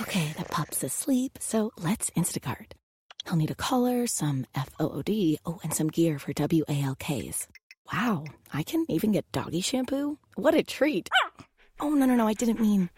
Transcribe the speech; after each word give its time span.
Okay, 0.00 0.32
the 0.38 0.44
pup's 0.44 0.82
asleep, 0.82 1.38
so 1.38 1.70
let's 1.76 2.08
Instacart. 2.10 2.72
He'll 3.24 3.36
need 3.36 3.50
a 3.50 3.54
collar, 3.54 4.06
some 4.06 4.46
FOOD, 4.54 5.36
oh, 5.44 5.60
and 5.62 5.74
some 5.74 5.88
gear 5.88 6.18
for 6.18 6.32
WALKs. 6.32 7.46
Wow, 7.92 8.24
I 8.54 8.62
can 8.62 8.86
even 8.88 9.12
get 9.12 9.30
doggy 9.32 9.60
shampoo? 9.60 10.18
What 10.34 10.54
a 10.54 10.62
treat! 10.62 11.10
Oh, 11.78 11.90
no, 11.90 12.06
no, 12.06 12.14
no, 12.14 12.26
I 12.26 12.32
didn't 12.32 12.60
mean. 12.60 12.88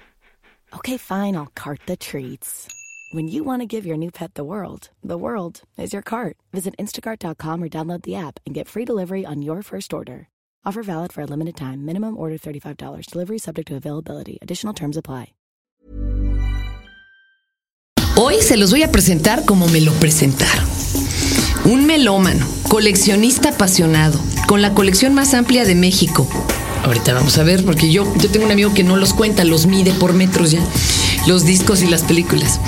Okay, 0.76 0.96
fine, 0.96 1.36
I'll 1.36 1.50
cart 1.54 1.80
the 1.86 1.96
treats. 1.96 2.68
When 3.12 3.28
you 3.28 3.42
want 3.42 3.62
to 3.62 3.66
give 3.66 3.86
your 3.86 3.96
new 3.96 4.10
pet 4.12 4.34
the 4.34 4.44
world, 4.44 4.90
the 5.02 5.18
world 5.18 5.62
is 5.76 5.92
your 5.92 6.02
cart. 6.02 6.36
Visit 6.52 6.76
instacart.com 6.78 7.62
or 7.62 7.68
download 7.68 8.02
the 8.02 8.16
app 8.16 8.38
and 8.46 8.54
get 8.54 8.68
free 8.68 8.84
delivery 8.84 9.26
on 9.26 9.42
your 9.42 9.62
first 9.62 9.92
order. 9.92 10.28
Offer 10.64 10.82
valid 10.82 11.12
for 11.12 11.22
a 11.22 11.26
limited 11.26 11.56
time. 11.56 11.84
Minimum 11.84 12.16
order 12.16 12.38
$35. 12.38 13.06
Delivery 13.06 13.38
subject 13.38 13.68
to 13.68 13.76
availability. 13.76 14.38
Additional 14.40 14.72
terms 14.72 14.96
apply. 14.96 15.32
Hoy 18.16 18.36
se 18.40 18.56
los 18.56 18.70
voy 18.70 18.84
a 18.84 18.92
presentar 18.92 19.44
como 19.44 19.66
me 19.66 19.80
lo 19.80 19.92
presentaron. 19.94 20.64
Un 21.64 21.84
melómano, 21.84 22.46
coleccionista 22.68 23.48
apasionado, 23.48 24.20
con 24.46 24.62
la 24.62 24.72
colección 24.72 25.14
más 25.14 25.34
amplia 25.34 25.64
de 25.64 25.74
México. 25.74 26.28
Ahorita 26.84 27.12
vamos 27.12 27.38
a 27.38 27.42
ver, 27.42 27.64
porque 27.64 27.90
yo, 27.90 28.06
yo 28.18 28.30
tengo 28.30 28.46
un 28.46 28.52
amigo 28.52 28.72
que 28.72 28.84
no 28.84 28.96
los 28.96 29.14
cuenta, 29.14 29.44
los 29.44 29.66
mide 29.66 29.92
por 29.92 30.12
metros 30.12 30.52
ya, 30.52 30.60
los 31.26 31.44
discos 31.44 31.82
y 31.82 31.88
las 31.88 32.02
películas. 32.02 32.60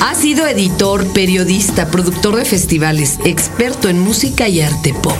Ha 0.00 0.16
sido 0.16 0.48
editor, 0.48 1.06
periodista, 1.12 1.88
productor 1.88 2.34
de 2.34 2.44
festivales, 2.44 3.20
experto 3.24 3.88
en 3.88 4.00
música 4.00 4.48
y 4.48 4.62
arte 4.62 4.94
pop. 4.94 5.16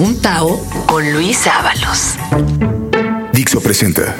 Un 0.00 0.20
Tao 0.20 0.62
con 0.86 1.10
Luis 1.14 1.46
Ábalos. 1.46 2.16
Dixo 3.32 3.60
presenta 3.62 4.14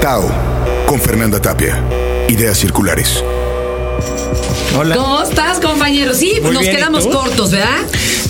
Tao 0.00 0.53
con 0.86 1.00
Fernanda 1.00 1.40
Tapia. 1.40 1.82
Ideas 2.28 2.58
circulares. 2.58 3.22
Hola. 4.76 4.96
¿Cómo 4.96 5.22
estás, 5.22 5.60
compañero? 5.60 6.14
Sí, 6.14 6.38
Muy 6.42 6.52
nos 6.52 6.62
bien, 6.62 6.74
¿y 6.74 6.76
quedamos 6.76 7.06
cortos, 7.06 7.52
¿verdad? 7.52 7.78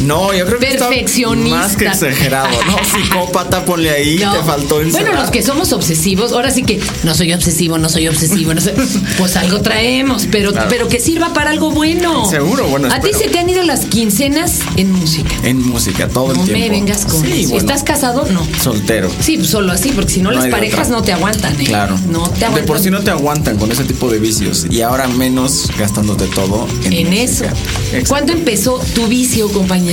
No, 0.00 0.34
yo 0.34 0.45
creo 0.47 0.59
que 0.59 0.73
está 0.73 0.89
Perfeccionista. 0.89 1.56
más 1.56 1.77
que 1.77 1.87
exagerado. 1.87 2.48
No, 2.67 2.77
psicópata, 3.03 3.64
ponle 3.64 3.91
ahí, 3.91 4.19
No. 4.19 4.33
te 4.33 4.42
faltó 4.42 4.81
encerrar. 4.81 5.06
Bueno, 5.06 5.20
los 5.23 5.31
que 5.31 5.42
somos 5.42 5.73
obsesivos, 5.73 6.33
ahora 6.33 6.50
sí 6.50 6.62
que 6.62 6.81
no 7.05 7.14
soy 7.14 7.33
obsesivo, 7.33 7.78
no 7.78 7.89
soy 7.89 8.09
obsesivo, 8.09 8.55
no 8.55 8.61
sé, 8.61 8.75
pues 9.19 9.37
algo 9.37 9.61
traemos, 9.61 10.27
pero, 10.31 10.53
Claro. 10.53 10.69
pero 10.70 10.89
que 10.89 11.00
sirva 11.00 11.33
para 11.33 11.50
algo 11.50 11.70
bueno. 11.70 12.28
Seguro, 12.28 12.67
bueno, 12.67 12.89
A 12.92 13.00
ti 13.00 13.11
se 13.17 13.28
te 13.28 13.39
han 13.39 13.48
ido 13.48 13.62
las 13.62 13.87
quincenas 13.87 14.61
en 14.77 14.92
música. 14.92 15.31
En 15.42 15.67
música, 15.67 16.09
todo 16.09 16.33
el 16.33 16.39
No 16.39 16.45
tiempo. 16.45 16.62
me 16.65 16.70
vengas 16.70 17.05
con 17.06 17.22
sí, 17.22 17.45
bueno, 17.47 17.59
¿Estás 17.59 17.83
casado? 17.83 18.27
No. 18.33 18.47
Soltero. 18.62 19.11
Sí, 19.20 19.37
pues 19.39 19.50
solo 19.50 19.72
así, 19.72 19.91
porque 19.92 20.11
si 20.12 20.20
no, 20.20 20.31
No 20.31 20.37
las 20.37 20.45
de 20.45 20.50
parejas 20.50 20.87
otra. 20.89 20.97
no 20.98 21.03
te 21.03 21.12
aguantan, 21.12 21.61
¿eh? 21.61 21.65
Claro. 21.65 21.98
No 22.09 22.28
te 22.28 22.41
De 22.41 22.45
aguantan. 22.47 22.67
por 22.67 22.78
sí 22.81 22.91
no 22.91 23.00
te 23.00 23.11
aguantan 23.11 23.56
con 23.59 23.70
ese 23.70 23.84
tipo 23.84 24.11
de 24.11 24.19
vicios. 24.19 24.67
Y 24.70 24.83
ahora 24.83 25.06
menos 25.09 25.69
gastándote 25.78 26.27
todo 26.27 26.67
en, 26.84 26.92
en 26.92 27.06
música. 27.06 27.22
eso. 27.22 27.45
Exacto. 27.45 28.09
¿Cuándo 28.09 28.33
empezó 28.33 28.78
tu 28.95 29.06
vicio, 29.06 29.48
compañero? 29.50 29.83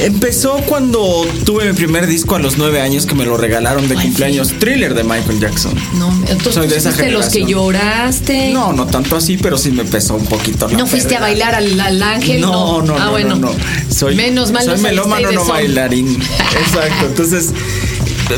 Empezó 0.00 0.56
cuando 0.66 1.26
tuve 1.44 1.66
mi 1.66 1.72
primer 1.72 2.06
disco 2.06 2.34
a 2.34 2.38
los 2.38 2.58
nueve 2.58 2.80
años 2.80 3.06
que 3.06 3.14
me 3.14 3.24
lo 3.24 3.36
regalaron 3.36 3.88
de 3.88 3.96
Ay, 3.96 4.06
cumpleaños. 4.06 4.52
Thriller 4.58 4.94
de 4.94 5.04
Michael 5.04 5.40
Jackson. 5.40 5.74
No, 5.94 6.10
entonces 6.28 6.54
Soy 6.54 6.66
de 6.68 6.76
esa 6.76 6.90
los 7.08 7.28
que 7.28 7.44
lloraste. 7.44 8.52
No, 8.52 8.72
no 8.72 8.86
tanto 8.86 9.16
así, 9.16 9.36
pero 9.38 9.56
sí 9.56 9.70
me 9.70 9.84
pesó 9.84 10.16
un 10.16 10.26
poquito. 10.26 10.68
la 10.68 10.76
¿No 10.78 10.86
fuiste 10.86 11.16
a 11.16 11.20
bailar 11.20 11.54
al, 11.54 11.80
al 11.80 12.02
ángel? 12.02 12.40
No, 12.40 12.82
no, 12.82 12.94
Ah, 12.96 13.06
no, 13.06 13.10
bueno. 13.12 13.36
no, 13.36 13.50
no. 13.52 13.56
Soy, 13.94 14.14
Menos 14.16 14.52
mal 14.52 14.64
soy 14.64 14.76
no 14.76 14.82
melómano, 14.82 15.32
no 15.32 15.44
bailarín. 15.46 16.20
Exacto. 16.60 17.06
Entonces, 17.06 17.52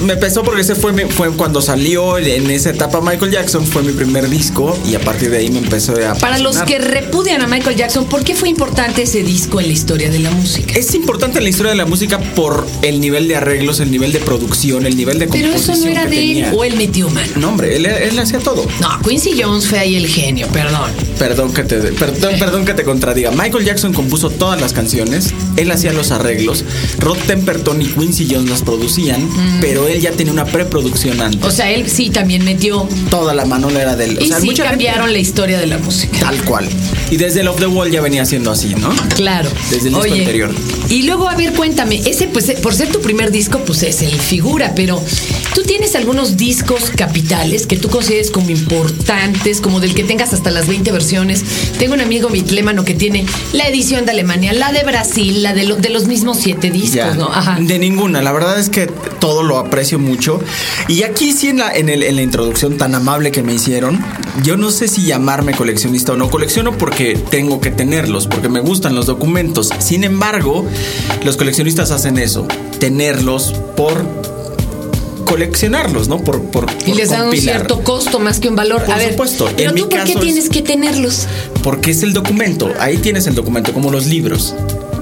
me 0.03 0.17
pesó 0.17 0.43
porque 0.43 0.61
ese 0.63 0.75
fue, 0.75 0.93
mi- 0.93 1.05
fue 1.05 1.31
cuando 1.33 1.61
salió 1.61 2.17
en 2.19 2.49
esa 2.51 2.71
etapa 2.71 3.01
Michael 3.01 3.33
Jackson, 3.33 3.67
fue 3.67 3.83
mi 3.83 3.93
primer 3.93 4.29
disco 4.31 4.79
y 4.89 4.95
a 4.95 5.01
partir 5.01 5.31
de 5.31 5.39
ahí 5.39 5.51
me 5.51 5.59
empezó 5.59 5.95
a 6.07 6.15
Para 6.15 6.39
los 6.39 6.59
que 6.63 6.79
repudian 6.79 7.43
a 7.43 7.47
Michael 7.47 7.77
Jackson, 7.77 8.07
¿por 8.07 8.23
qué 8.25 8.35
fue 8.35 8.49
importante 8.49 9.03
ese 9.03 9.23
disco 9.23 9.61
en 9.61 9.67
la 9.67 9.73
historia 9.73 10.09
de 10.11 10.21
la 10.21 10.31
música? 10.31 10.75
Es 10.75 10.95
importante 10.95 11.39
en 11.39 11.45
la 11.45 11.51
historia 11.51 11.71
de 11.71 11.77
la 11.77 11.87
música 11.87 12.19
por 12.35 12.67
el 12.83 13.01
nivel 13.01 13.27
de 13.29 13.37
arreglos, 13.37 13.81
el 13.81 13.91
nivel 13.91 14.13
de 14.13 14.21
producción, 14.21 14.87
el 14.87 14.97
nivel 14.97 15.19
de 15.19 15.27
Pero 15.27 15.53
eso 15.53 15.75
no 15.75 15.87
era 15.87 16.07
de 16.07 16.33
él 16.33 16.47
o 16.55 16.65
él 16.65 16.77
metió 16.77 17.11
mano. 17.11 17.29
No, 17.37 17.49
hombre, 17.49 17.77
él, 17.77 17.87
él 17.87 18.19
hacía 18.19 18.39
todo. 18.39 18.67
No, 18.81 18.89
Quincy 19.07 19.33
Jones 19.41 19.67
fue 19.67 19.79
ahí 19.81 19.97
el 19.97 20.07
genio, 20.07 20.47
perdón. 20.49 20.91
Perdón 21.19 21.53
que 21.53 21.65
te 21.65 21.77
perdón, 21.77 22.35
perdón 22.39 22.65
que 22.65 22.75
te 22.75 22.85
contradiga. 22.85 23.31
Michael 23.33 23.65
Jackson 23.65 23.93
compuso 23.93 24.31
todas 24.31 24.61
las 24.61 24.73
canciones, 24.73 25.35
él 25.57 25.71
hacía 25.71 25.93
los 25.93 26.11
arreglos, 26.11 26.65
Rod 26.99 27.19
Temperton 27.27 27.83
y 27.83 27.87
Quincy 27.87 28.29
Jones 28.31 28.51
las 28.51 28.63
producían, 28.63 29.29
pero 29.61 29.89
él 29.89 30.01
ya 30.01 30.13
tenía 30.13 30.33
una 30.33 30.45
preproducción 30.45 31.21
antes. 31.21 31.41
Mm. 31.41 31.45
O 31.45 31.51
sea, 31.51 31.71
él 31.71 31.89
sí 31.91 32.11
también 32.11 32.45
metió. 32.45 32.89
Toda 33.11 33.35
la 33.35 33.45
mano 33.45 33.71
era 33.71 33.97
de 33.97 34.05
él. 34.07 34.19
O 34.21 34.25
Y 34.25 34.29
sea, 34.29 34.41
sí 34.41 34.49
gente- 34.49 34.63
cambiaron 34.63 35.13
la 35.13 35.19
historia 35.19 35.59
de 35.59 35.67
la 35.67 35.79
música. 35.79 36.19
tal 36.21 36.43
cual. 36.45 36.69
Y 37.11 37.17
desde 37.17 37.41
el 37.41 37.49
Off 37.49 37.59
the 37.59 37.67
Wall 37.67 37.91
ya 37.91 38.01
venía 38.01 38.25
siendo 38.25 38.51
así, 38.51 38.75
¿no? 38.77 38.91
Claro. 39.17 39.49
Desde 39.71 39.89
el 39.89 39.95
disco 39.95 40.01
Oye, 40.01 40.21
anterior. 40.21 40.55
Y 40.89 41.03
luego, 41.03 41.29
a 41.29 41.35
ver, 41.37 41.53
cuéntame, 41.55 42.01
ese, 42.07 42.27
pues, 42.29 42.51
por 42.63 42.75
ser 42.75 42.89
tu 42.93 43.01
primer 43.01 43.31
disco, 43.31 43.59
pues 43.67 43.83
es 43.83 44.03
el 44.03 44.13
figura, 44.13 44.73
pero 44.77 45.03
tú 45.55 45.63
tienes 45.63 45.95
algunos 45.97 46.37
discos 46.37 46.91
capitales 46.97 47.67
que 47.67 47.77
tú 47.77 47.89
consideres 47.89 48.31
como 48.31 48.51
importantes, 48.51 49.61
como 49.61 49.81
del 49.81 49.95
que 49.95 50.05
tengas 50.05 50.33
hasta 50.33 50.51
las 50.51 50.67
20 50.69 50.91
versiones. 50.93 51.43
Tengo 51.79 51.95
un 51.95 52.01
amigo 52.01 52.29
mitlémano 52.29 52.85
que 52.85 52.95
tiene 52.95 53.27
la 53.53 53.67
edición 53.69 54.05
de 54.05 54.13
Alemania, 54.13 54.53
la 54.53 54.73
de 54.73 54.83
Brasil, 54.85 55.40
la 55.41 55.53
de, 55.55 55.65
lo- 55.65 55.77
de 55.77 55.89
los 55.91 56.07
mismos 56.07 56.39
siete 56.39 56.71
discos, 56.71 56.95
Ya. 56.95 57.15
¿no? 57.15 57.27
Ajá. 57.33 57.59
De 57.61 57.79
ninguna. 57.79 58.23
La 58.23 58.33
verdad 58.33 58.59
es 58.59 58.69
que 58.71 58.87
todo 58.87 59.43
lo 59.43 59.59
aprecio 59.59 59.99
mucho. 59.99 60.41
Y 60.89 61.03
aquí 61.03 61.33
sí 61.33 61.49
en 61.49 61.59
la, 61.59 61.75
en, 61.75 61.89
el- 61.89 62.03
en 62.03 62.17
la 62.17 62.23
introducción 62.23 62.77
tan 62.79 62.95
amable 62.95 63.31
que 63.33 63.43
me 63.43 63.53
hicieron, 63.55 64.03
yo 64.45 64.57
no 64.57 64.71
sé 64.71 64.87
si 64.89 65.03
llamarme 65.05 65.53
coleccionista 65.53 66.13
o 66.13 66.17
no. 66.17 66.31
Colecciono 66.31 66.77
porque 66.79 67.15
tengo 67.31 67.61
que 67.61 67.71
tenerlos, 67.71 68.27
porque 68.27 68.49
me 68.49 68.61
gustan 68.61 68.95
los 68.95 69.07
documentos. 69.07 69.71
Sin 69.79 70.05
embargo, 70.05 70.65
los 71.25 71.37
coleccionistas 71.37 71.91
hacen 71.91 72.19
eso, 72.19 72.47
tenerlos 72.79 73.55
por 73.77 74.05
coleccionarlos, 75.25 76.09
¿no? 76.09 76.19
Por, 76.19 76.43
por, 76.51 76.67
Y 76.87 76.93
les 76.95 77.11
dan 77.11 77.29
un 77.29 77.37
cierto 77.37 77.83
costo 77.85 78.19
más 78.19 78.41
que 78.41 78.49
un 78.49 78.57
valor. 78.57 78.83
Por 78.85 78.95
a 78.95 78.99
ver, 78.99 79.11
supuesto. 79.13 79.49
Pero 79.57 79.71
En 79.71 79.77
tú, 79.77 79.85
mi 79.87 79.89
¿por 79.97 80.05
qué 80.05 80.13
es- 80.15 80.21
tienes 80.21 80.49
que 80.49 80.63
tenerlos? 80.63 81.27
Porque 81.63 81.93
es 81.93 82.03
el 82.03 82.13
documento. 82.13 82.73
Ahí 82.81 82.97
tienes 82.99 83.27
el 83.29 83.35
documento, 83.37 83.73
como 83.73 83.91
los 83.93 84.07
libros. 84.07 84.55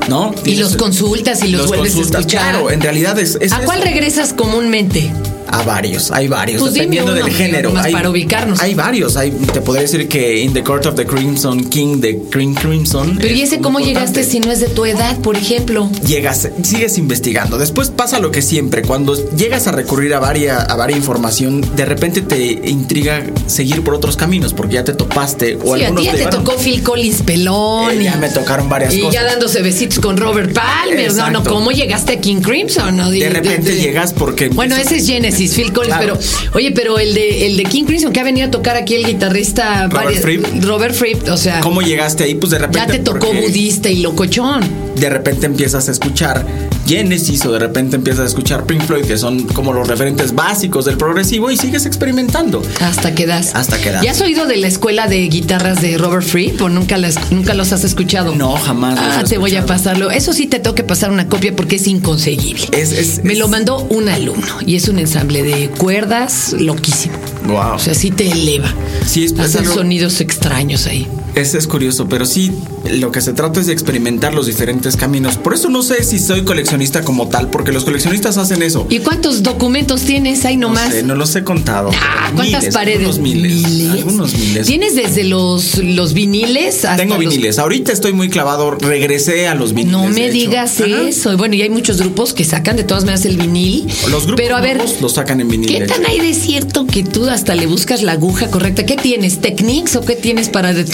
¿No? 0.09 0.35
Y 0.45 0.57
los 0.57 0.77
consultas 0.77 1.43
y 1.45 1.49
los, 1.49 1.67
vuelves 1.67 1.93
consultas. 1.95 2.17
a 2.17 2.21
escuchar. 2.21 2.51
Claro, 2.51 2.71
en 2.71 2.81
realidad 2.81 3.19
es. 3.19 3.37
es 3.41 3.53
¿A 3.53 3.61
cuál 3.61 3.83
regresas 3.83 4.33
comúnmente? 4.33 5.13
A 5.50 5.62
varios, 5.62 6.10
hay 6.10 6.28
varios, 6.28 6.60
Pues 6.60 6.75
dependiendo 6.75 7.12
uno, 7.12 7.25
del 7.25 7.32
género. 7.32 7.72
hay, 7.76 7.92
para 7.92 8.10
ubicarnos. 8.10 8.60
Hay 8.60 8.75
varios, 8.75 9.16
hay, 9.16 9.31
te 9.31 9.60
podría 9.60 9.82
decir 9.82 10.06
que 10.09 10.41
In 10.41 10.53
the 10.53 10.62
Court 10.62 10.86
of 10.86 10.94
the 10.94 11.06
Crimson 11.06 11.64
King 11.64 12.00
de 12.00 12.20
Green 12.31 12.54
Crimson. 12.54 13.16
Pero 13.20 13.34
¿y 13.34 13.41
es 13.42 13.48
ese 13.53 13.60
cómo 13.60 13.81
importante. 13.81 14.10
llegaste 14.20 14.25
si 14.31 14.41
no 14.41 14.53
es 14.53 14.60
de 14.60 14.69
tu 14.69 14.84
edad, 14.84 15.16
por 15.19 15.36
ejemplo? 15.36 15.91
Llegas, 16.06 16.48
sigues 16.62 16.98
investigando. 16.98 17.56
Después 17.59 17.88
pasa 17.91 18.19
lo 18.19 18.31
que 18.31 18.42
siempre, 18.42 18.82
cuando 18.82 19.14
llegas 19.36 19.66
a 19.66 19.72
recurrir 19.72 20.12
a 20.14 20.19
varia, 20.20 20.59
a 20.60 20.76
varia 20.76 20.97
información, 20.97 21.65
de 21.76 21.84
repente 21.84 22.20
te 22.20 22.69
intriga 22.69 23.25
seguir 23.47 23.82
por 23.82 23.94
otros 23.94 24.16
caminos, 24.16 24.53
porque 24.54 24.75
ya 24.75 24.84
te 24.84 24.92
topaste 24.92 25.56
o 25.65 25.76
Sí, 25.76 25.82
a 25.82 25.86
algunos 25.86 26.03
ti 26.03 26.06
ya 26.19 26.30
te 26.30 26.36
tocó 26.36 26.56
Phil 26.59 26.82
Collins 26.82 27.22
pelón. 27.22 27.91
Eh, 27.92 27.97
y- 28.03 28.04
ya 28.04 28.16
me 28.16 28.28
tocaron 28.28 28.69
varias 28.69 28.94
y 28.94 29.00
cosas. 29.00 29.15
ya 29.15 29.25
dándose 29.25 29.62
besitos 29.62 29.98
con 29.98 30.16
Robert 30.16 30.53
Palmer. 30.53 31.12
No, 31.15 31.30
no. 31.30 31.44
¿cómo 31.44 31.70
llegaste 31.70 32.12
a 32.15 32.20
King 32.20 32.41
Crimson? 32.42 32.97
No, 32.97 33.10
De 33.10 33.28
repente 33.30 33.75
llegas 33.76 34.12
porque 34.12 34.48
Bueno, 34.48 34.76
ese 34.76 34.97
es 34.97 35.06
Genesis, 35.06 35.38
Phil 35.47 35.72
Collins, 35.72 35.97
Claro. 35.97 36.19
pero 36.19 36.50
oye, 36.54 36.72
pero 36.72 36.99
el 36.99 37.15
de 37.15 37.47
el 37.47 37.56
de 37.56 37.65
King 37.65 37.84
Crimson 37.84 38.12
que 38.12 38.21
ha 38.21 38.25
venido 38.25 38.49
a 38.49 38.50
tocar 38.50 38.76
aquí 38.76 38.94
el 38.94 39.04
guitarrista 39.06 39.82
Robert 39.88 39.93
varias- 39.93 40.22
Fripp. 40.22 40.65
Robert 40.65 40.94
Fripp, 40.94 41.28
o 41.28 41.37
sea, 41.37 41.60
¿Cómo 41.60 41.82
llegaste 41.82 42.25
ahí? 42.25 42.34
Pues 42.34 42.50
de 42.50 42.59
repente. 42.59 42.78
ya 42.81 42.87
te 42.87 42.99
tocó 42.99 43.32
budista 43.32 43.88
y 43.91 44.00
locochón. 44.00 44.65
de 44.97 45.09
repente 45.10 45.47
empiezas 45.47 45.88
a 45.88 45.93
escuchar 45.93 46.44
Genesis 46.88 47.44
o 47.44 47.53
de 47.53 47.59
repente 47.59 47.97
empiezas 47.97 48.22
a 48.25 48.26
escuchar 48.28 48.65
Pink 48.65 48.82
Floyd, 48.82 49.04
que 49.04 49.19
son 49.19 49.43
como 49.49 49.72
los 49.75 49.87
referentes 49.87 50.34
básicos 50.34 50.87
del 50.87 50.97
progresivo, 50.97 51.50
y 51.50 51.56
sigues 51.59 51.84
experimentando. 51.84 52.62
Hasta 52.80 53.15
que 53.15 53.27
das. 53.27 53.54
Hasta 53.54 53.78
que 53.78 53.91
das. 53.92 54.03
¿Ya 54.03 54.13
has 54.13 54.21
oído 54.22 54.47
de 54.47 54.57
la 54.57 54.68
escuela 54.68 55.07
de 55.07 55.28
guitarras 55.28 55.83
de 55.83 55.98
Robert 55.98 56.24
Fripp 56.27 56.63
o 56.63 56.68
nunca, 56.71 56.97
las, 56.97 57.30
nunca 57.30 57.53
los 57.54 57.72
has 57.72 57.84
escuchado? 57.84 58.34
No, 58.34 58.54
jamás 58.57 58.95
los 58.95 59.04
Ah, 59.16 59.21
he 59.21 59.28
te 59.28 59.39
voy 59.39 59.54
a 59.57 59.66
pasarlo. 59.66 60.10
Eso 60.10 60.33
sí 60.33 60.47
te 60.47 60.59
tengo 60.60 60.74
que 60.74 60.84
pasar 60.84 61.10
una 61.10 61.28
copia 61.28 61.54
porque 61.54 61.77
es 61.77 61.86
inconseguible. 61.86 62.66
Es- 62.72 62.92
es- 62.92 63.22
Me 63.22 63.34
es- 63.34 63.39
lo 63.39 63.48
mandó 63.48 63.83
un 63.91 64.09
alumno 64.09 64.47
y 64.66 64.77
es 64.77 64.89
un 64.89 64.98
ensamble 64.98 65.42
de 65.42 65.68
cuerdas 65.68 66.54
loquísimo. 66.59 67.15
Wow. 67.47 67.74
O 67.74 67.78
sea, 67.78 67.95
sí 67.95 68.10
te 68.10 68.30
eleva. 68.30 68.72
Sí, 69.07 69.24
es- 69.24 69.33
es 69.33 69.41
Hacen 69.41 69.63
algo- 69.63 69.74
sonidos 69.74 70.21
extraños 70.21 70.86
ahí. 70.86 71.07
Es, 71.39 71.55
es 71.55 71.67
curioso, 71.67 72.09
pero 72.09 72.27
sí, 72.27 72.53
lo 72.93 73.11
que 73.13 73.21
se 73.21 73.33
trata 73.33 73.61
es 73.61 73.67
de 73.67 73.73
experimentar 73.73 74.35
los 74.35 74.47
diferentes 74.47 74.97
caminos. 74.97 75.37
Por 75.37 75.55
eso 75.55 75.69
no 75.69 75.83
sé 75.83 76.03
si 76.05 76.19
soy 76.19 76.43
coleccionista 76.45 77.03
como 77.03 77.29
tal, 77.29 77.49
porque 77.51 77.73
los 77.73 77.85
coleccionistas 77.85 78.37
hacen 78.39 78.63
eso. 78.63 78.87
¿Y 78.91 79.01
cuántos 79.01 79.43
documentos 79.43 80.03
tienes 80.03 80.45
ahí 80.45 80.57
nomás? 80.57 80.87
No 80.89 80.93
sé, 80.95 81.03
no 81.03 81.15
los 81.15 81.35
he 81.37 81.45
contado. 81.45 81.91
Ah, 81.95 82.31
¿Cuántas 82.35 82.61
Miles, 82.63 82.75
paredes? 82.75 82.99
Algunos 83.17 83.19
miles, 83.21 83.91
Algunos 83.91 84.35
miles. 84.39 84.67
¿Tienes 84.67 84.95
desde 84.97 85.25
los, 85.25 85.79
los 85.79 86.13
viniles 86.15 86.85
hasta 86.85 86.97
Tengo 86.97 87.15
los- 87.17 87.25
viniles. 87.33 87.59
Ahorita 87.59 87.93
estoy 87.93 88.13
muy 88.13 88.29
clavado. 88.29 88.73
Regresé 88.73 89.49
a 89.49 89.55
los 89.55 89.73
viniles. 89.75 89.93
No 89.93 90.09
me 90.09 90.31
digas 90.31 90.81
Ajá. 90.81 91.03
eso. 91.09 91.37
Bueno, 91.37 91.55
y 91.55 91.63
hay 91.63 91.71
muchos 91.71 91.99
grupos 91.99 92.33
que 92.35 92.45
sacan 92.45 92.77
de 92.77 92.85
todas 92.85 93.05
maneras 93.05 93.25
el 93.27 93.37
vinil. 93.37 93.87
Los 94.11 94.25
grupos 94.27 94.37
Pero 94.43 94.57
a 94.57 94.61
ver, 94.61 94.77
nuevos 94.79 95.01
los 95.01 95.15
sacan 95.15 95.41
en 95.41 95.49
¿qué 95.49 95.57
viniles. 95.57 95.89
tan 95.89 96.05
hay 96.07 96.21
de 96.21 96.35
cierto 96.35 96.87
que 96.87 97.03
tú 97.03 97.29
hasta 97.29 97.55
le 97.55 97.67
buscas 97.67 98.03
la 98.03 98.13
aguja 98.13 98.51
correcta? 98.51 98.85
¿Qué 98.87 98.97
tienes? 98.97 99.41
¿Techniques 99.41 99.97
o 99.97 100.03
qué 100.05 100.17
tienes 100.17 100.49
para 100.49 100.73
de 100.75 100.85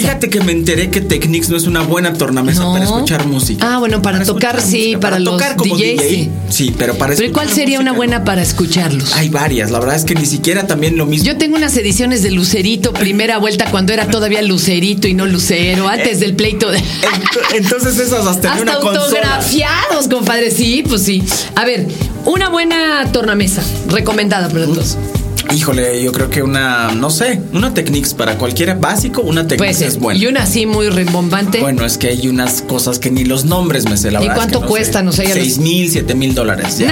Fíjate 0.00 0.30
que 0.30 0.40
me 0.40 0.52
enteré 0.52 0.90
que 0.90 1.00
Technics 1.00 1.48
no 1.50 1.56
es 1.56 1.66
una 1.66 1.82
buena 1.82 2.12
tornamesa 2.14 2.62
No. 2.62 2.72
para 2.72 2.84
escuchar 2.84 3.26
música. 3.26 3.74
Ah, 3.74 3.78
bueno, 3.78 4.00
para 4.02 4.24
tocar, 4.24 4.56
escuchar 4.56 4.62
sí, 4.70 4.78
música, 4.78 5.00
para 5.00 5.18
los 5.18 5.34
tocar 5.34 5.56
como 5.56 5.76
DJs, 5.76 6.00
DJ, 6.00 6.08
sí. 6.08 6.30
sí, 6.48 6.74
pero 6.78 6.94
para 6.96 7.14
Pero 7.14 7.28
¿y 7.28 7.32
¿cuál 7.32 7.46
escuchar 7.46 7.64
sería 7.64 7.80
una 7.80 7.92
buena 7.92 8.24
para 8.24 8.42
escucharlos? 8.42 9.14
Hay 9.14 9.28
varias, 9.28 9.70
la 9.70 9.78
verdad 9.80 9.96
es 9.96 10.04
que 10.04 10.14
ni 10.14 10.26
siquiera 10.26 10.66
también 10.66 10.96
lo 10.96 11.06
mismo. 11.06 11.26
Yo 11.26 11.36
tengo 11.38 11.56
unas 11.56 11.76
ediciones 11.76 12.22
de 12.22 12.30
Lucerito, 12.30 12.92
primera 12.92 13.38
vuelta 13.38 13.70
cuando 13.70 13.92
era 13.92 14.06
todavía 14.08 14.42
Lucerito 14.42 15.08
y 15.08 15.14
no 15.14 15.26
Lucero, 15.26 15.88
antes 15.88 16.20
del 16.20 16.34
pleito 16.34 16.70
de... 16.70 16.78
Ent- 16.78 16.84
Entonces 17.54 17.98
esas 17.98 18.26
hasta 18.26 18.50
Hasta 18.52 18.62
una 18.62 18.74
consola. 18.76 19.04
autografiados, 19.04 20.08
compadre. 20.08 20.50
Sí, 20.50 20.84
pues 20.88 21.02
sí. 21.02 21.22
A 21.54 21.64
ver, 21.64 21.86
una 22.24 22.48
buena 22.48 23.10
tornamesa 23.12 23.62
recomendada 23.88 24.48
para 24.48 24.64
todos. 24.66 24.96
Híjole, 25.54 26.02
yo 26.02 26.12
creo 26.12 26.30
que 26.30 26.42
una, 26.42 26.92
no 26.92 27.10
sé, 27.10 27.40
una 27.52 27.74
Technics 27.74 28.14
para 28.14 28.38
cualquiera 28.38 28.74
básico, 28.74 29.20
una 29.22 29.46
Technics 29.46 29.76
ser. 29.78 29.88
es 29.88 29.98
buena. 29.98 30.18
Y 30.18 30.26
una 30.26 30.42
así 30.44 30.64
muy 30.66 30.88
rimbombante. 30.88 31.60
Bueno, 31.60 31.84
es 31.84 31.98
que 31.98 32.08
hay 32.08 32.26
unas 32.28 32.62
cosas 32.62 32.98
que 32.98 33.10
ni 33.10 33.24
los 33.24 33.44
nombres 33.44 33.88
me 33.88 33.96
sé, 33.96 34.10
la 34.10 34.20
¿Y 34.20 34.28
verdad. 34.28 34.36
es 34.36 34.38
cuánto 34.38 34.58
que 34.60 34.64
no 34.64 34.70
cuesta? 34.70 34.98
sé. 35.00 35.04
No 35.04 35.12
sé, 35.12 35.24
los- 35.24 35.32
Seis 35.34 35.58
mil, 35.58 35.90
siete 35.90 36.14
mil 36.14 36.34
dólares. 36.34 36.78
ya. 36.78 36.88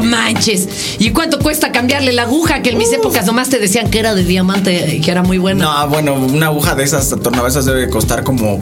No 0.00 0.06
manches. 0.08 0.66
¿Y 0.98 1.10
cuánto 1.10 1.38
cuesta 1.38 1.70
cambiarle 1.72 2.12
la 2.12 2.22
aguja? 2.22 2.62
Que 2.62 2.70
en 2.70 2.78
mis 2.78 2.92
épocas 2.92 3.26
nomás 3.26 3.48
te 3.50 3.58
decían 3.58 3.90
que 3.90 3.98
era 4.00 4.14
de 4.14 4.24
diamante 4.24 4.96
y 4.96 5.00
que 5.00 5.10
era 5.10 5.22
muy 5.22 5.38
buena. 5.38 5.64
No, 5.64 5.88
bueno, 5.88 6.14
una 6.14 6.46
aguja 6.46 6.74
de 6.74 6.82
esas 6.84 7.08
tornavesas 7.22 7.64
debe 7.64 7.88
costar 7.90 8.24
como 8.24 8.58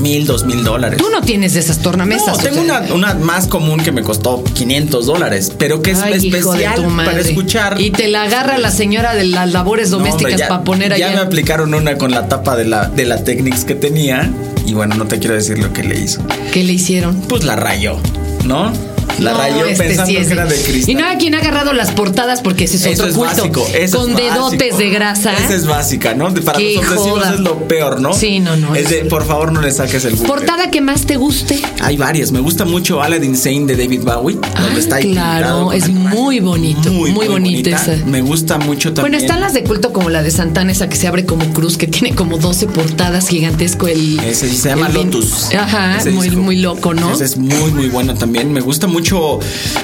mil, 0.00 0.26
dos 0.26 0.44
mil 0.44 0.64
dólares. 0.64 0.98
Tú 0.98 1.08
no 1.10 1.20
tienes 1.22 1.54
de 1.54 1.60
esas 1.60 1.78
tornamesas. 1.78 2.26
No, 2.26 2.32
o 2.34 2.36
tengo 2.38 2.64
sea. 2.64 2.80
una, 2.88 2.94
una 2.94 3.14
más 3.14 3.46
común 3.46 3.80
que 3.80 3.92
me 3.92 4.02
costó 4.02 4.42
500 4.44 5.06
dólares, 5.06 5.52
pero 5.58 5.82
que 5.82 5.92
es 5.92 5.98
Ay, 6.00 6.14
especial 6.14 6.84
para 6.96 7.20
escuchar. 7.20 7.80
Y 7.80 7.90
te 7.90 8.08
la 8.08 8.22
agarra 8.22 8.58
la 8.58 8.70
señora 8.70 9.14
de 9.14 9.24
las 9.24 9.52
labores 9.52 9.90
domésticas 9.90 10.36
ya- 10.38 10.48
para 10.48 10.64
poner 10.64 10.96
Ya 10.96 11.06
allá. 11.08 11.16
me 11.16 11.20
aplicaron 11.22 11.74
una 11.74 11.96
con 11.98 12.10
la 12.10 12.28
tapa 12.28 12.56
de 12.56 12.64
la, 12.64 12.88
de 12.88 13.04
la 13.04 13.22
Technics 13.24 13.64
que 13.64 13.74
tenía. 13.74 14.30
Y 14.66 14.74
bueno, 14.74 14.94
no 14.94 15.06
te 15.06 15.18
quiero 15.18 15.34
decir 15.34 15.58
lo 15.58 15.72
que 15.72 15.82
le 15.82 15.98
hizo. 16.00 16.20
¿Qué 16.52 16.62
le 16.62 16.72
hicieron? 16.72 17.16
Pues 17.22 17.44
la 17.44 17.56
rayó, 17.56 17.98
¿no? 18.44 18.72
La 19.18 19.32
No, 19.32 19.38
rayó 19.38 19.64
este 19.66 19.84
pensando 19.84 20.10
sí 20.10 20.16
es 20.16 20.26
que 20.26 20.32
era 20.32 20.46
de 20.46 20.56
cristal. 20.62 20.90
Y 20.90 20.94
no 20.94 21.06
hay 21.06 21.16
quien 21.16 21.34
ha 21.34 21.38
agarrado 21.38 21.72
las 21.72 21.90
portadas 21.92 22.40
porque 22.40 22.64
ese 22.64 22.76
es 22.76 22.86
Eso 22.86 22.92
otro 23.04 23.06
es 23.08 23.14
culto. 23.14 23.36
básico, 23.36 23.66
eso 23.74 23.98
con 23.98 24.10
es 24.10 24.16
dedotes 24.16 24.58
básico. 24.58 24.76
de 24.78 24.90
grasa. 24.90 25.32
Esa 25.34 25.54
es 25.54 25.66
básica, 25.66 26.14
¿no? 26.14 26.32
Para 26.34 26.58
Qué 26.58 26.80
joda. 26.82 27.34
es 27.34 27.40
lo 27.40 27.68
peor, 27.68 28.00
¿no? 28.00 28.12
Sí, 28.12 28.40
no, 28.40 28.56
no, 28.56 28.74
Es 28.74 28.88
de, 28.90 29.00
eso- 29.00 29.08
por 29.08 29.26
favor, 29.26 29.52
no 29.52 29.60
le 29.60 29.70
saques 29.70 30.04
el 30.04 30.14
buque. 30.14 30.26
Portada 30.26 30.70
que 30.70 30.80
más 30.80 31.02
te 31.06 31.16
guste. 31.16 31.60
Hay 31.80 31.96
varias. 31.96 32.32
Me 32.32 32.40
gusta 32.40 32.64
mucho 32.64 33.02
Aladdin 33.02 33.36
Sane 33.36 33.66
de 33.66 33.76
David 33.76 34.02
Bowie. 34.02 34.38
Ah, 34.54 34.62
donde 34.62 34.80
está 34.80 34.96
ahí 34.96 35.12
claro, 35.12 35.72
es 35.72 35.88
muy 35.88 36.40
bonito, 36.40 36.90
muy 36.92 37.28
bonita 37.28 37.70
esa. 37.70 37.96
Me 38.06 38.20
gusta 38.22 38.58
mucho 38.58 38.92
también. 38.92 39.12
Bueno, 39.12 39.16
están 39.18 39.40
las 39.40 39.52
de 39.54 39.62
culto 39.64 39.92
como 39.92 40.10
la 40.10 40.22
de 40.22 40.30
Santana, 40.30 40.72
esa 40.72 40.88
que 40.88 40.96
se 40.96 41.06
abre 41.06 41.24
como 41.26 41.52
cruz, 41.52 41.76
que 41.76 41.86
tiene 41.86 42.14
como 42.14 42.38
12 42.38 42.66
portadas 42.66 43.28
gigantesco. 43.28 43.86
El, 43.88 44.18
Ese 44.20 44.48
sí 44.48 44.56
se 44.56 44.70
llama 44.70 44.86
el 44.88 44.94
Lotus. 44.94 45.54
Ajá, 45.54 45.98
Ese 45.98 46.10
muy, 46.10 46.28
disco. 46.28 46.42
muy 46.42 46.56
loco, 46.56 46.94
¿no? 46.94 47.12
Ese 47.12 47.24
es 47.24 47.36
muy, 47.36 47.70
muy 47.72 47.88
bueno 47.88 48.14
también. 48.14 48.52
Me 48.52 48.60
gusta 48.60 48.86
mucho 48.92 49.40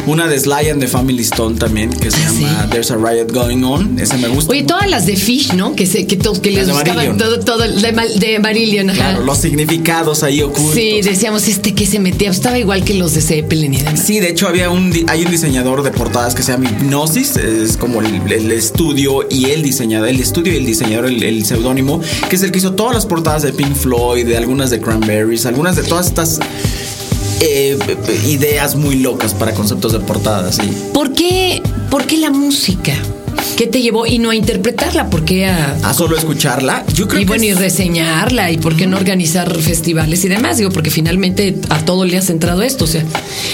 una 0.07 0.27
de 0.29 0.39
Sly 0.39 0.69
and 0.71 0.81
the 0.81 0.89
Family 0.89 1.23
Stone 1.23 1.57
también, 1.57 1.91
que 1.91 2.11
se 2.11 2.17
Ah, 2.19 2.31
llama 2.33 2.63
sí. 2.65 2.69
There's 2.71 2.91
a 2.91 2.97
Riot 2.97 3.33
Going 3.33 3.63
On. 3.65 3.99
Ese 3.99 4.17
me 4.19 4.29
gusta. 4.29 4.53
Oye, 4.53 4.63
todas 4.63 4.89
las 4.89 5.07
de 5.07 5.17
Fish, 5.17 5.53
¿no? 5.55 5.75
Que 5.75 5.87
se, 5.87 6.07
que, 6.07 6.17
to- 6.17 6.41
que 6.41 6.51
les 6.51 6.67
de 6.67 6.73
buscaban 6.73 6.97
Marillion. 6.97 7.19
todo, 7.19 7.41
todo 7.41 7.59
de, 7.69 8.19
de 8.19 8.39
Marillion, 8.39 8.91
ajá. 8.91 8.99
Claro, 8.99 9.25
los 9.25 9.39
significados 9.39 10.23
ahí 10.23 10.43
ocultos. 10.43 10.75
Sí, 10.75 11.01
decíamos, 11.03 11.49
este 11.49 11.75
que 11.75 11.87
se 11.87 11.99
metía, 11.99 12.31
estaba 12.31 12.59
igual 12.59 12.85
que 12.85 12.95
los 12.95 13.15
de 13.15 13.21
Zeppelin 13.23 13.75
y 13.75 13.79
demás. 13.79 14.01
Sí, 14.05 14.21
de 14.21 14.29
hecho 14.31 14.47
había 14.49 14.71
un 14.71 14.93
hay 15.09 15.25
un 15.25 15.31
diseñador 15.31 15.83
de 15.83 15.91
portadas 15.91 16.35
que 16.35 16.43
se 16.43 16.53
llama 16.53 16.69
Hipnosis, 16.71 17.37
es 17.37 17.77
como 17.77 18.01
el, 18.01 18.31
el 18.33 18.53
estudio 18.53 19.27
y 19.31 19.47
el 19.47 19.63
diseñador, 19.63 20.09
el 20.09 20.21
estudio 20.21 20.53
y 20.53 20.57
el 20.57 20.67
diseñador, 20.67 21.07
el, 21.07 21.23
el 21.23 21.45
seudónimo, 21.45 22.01
que 22.29 22.37
es 22.37 22.43
el 22.43 22.51
que 22.53 22.59
hizo 22.59 22.73
todas 22.75 22.95
las 22.95 23.07
portadas 23.07 23.43
de 23.43 23.53
Pink 23.53 23.75
Floyd, 23.75 24.27
de 24.27 24.37
algunas 24.37 24.71
de 24.71 24.81
Cranberries, 24.81 25.47
algunas 25.47 25.77
de 25.77 25.83
todas 25.83 26.07
estas 26.07 26.39
eh, 27.41 27.79
ideas 28.27 28.77
muy 28.77 28.97
locas 28.97 29.35
para 29.35 29.53
conceptos 29.55 29.93
de 29.93 30.01
portadas, 30.01 30.57
sí. 30.57 30.71
¿Por 30.93 31.13
qué, 31.13 31.63
¿Por 31.91 32.07
qué 32.07 32.17
la 32.19 32.31
música? 32.31 32.93
¿Qué 33.57 33.67
te 33.67 33.81
llevó? 33.83 34.07
Y 34.07 34.19
no 34.19 34.31
a 34.31 34.37
interpretarla, 34.37 35.11
¿por 35.11 35.25
qué 35.25 35.47
a, 35.47 35.77
A 35.83 35.93
solo 35.95 36.17
escucharla, 36.17 36.85
yo 36.95 37.09
creo 37.09 37.21
y 37.21 37.25
que 37.25 37.29
bueno, 37.29 37.45
y 37.45 37.49
es- 37.49 37.59
reseñarla, 37.59 38.51
y 38.53 38.59
por 38.59 38.77
qué 38.77 38.87
no 38.87 38.97
organizar 38.97 39.53
festivales 39.61 40.25
y 40.25 40.29
demás, 40.29 40.59
digo, 40.59 40.71
porque 40.71 40.91
finalmente 40.91 41.57
a 41.69 41.79
todo 41.85 42.05
le 42.05 42.17
has 42.19 42.27
centrado 42.27 42.63
esto, 42.63 42.85
o 42.85 42.89
sea, 42.89 43.05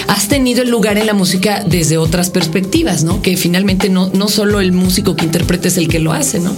has 0.07 0.27
tenido 0.27 0.61
el 0.63 0.69
lugar 0.69 0.97
en 0.97 1.05
la 1.07 1.13
música 1.13 1.63
desde 1.67 1.97
otras 1.97 2.29
perspectivas, 2.29 3.03
¿no? 3.03 3.21
Que 3.21 3.35
finalmente 3.37 3.89
no, 3.89 4.09
no 4.13 4.27
solo 4.27 4.59
el 4.59 4.71
músico 4.73 5.15
que 5.15 5.25
interpreta 5.25 5.67
es 5.67 5.77
el 5.77 5.87
que 5.87 5.99
lo 5.99 6.13
hace, 6.13 6.39
¿no? 6.39 6.55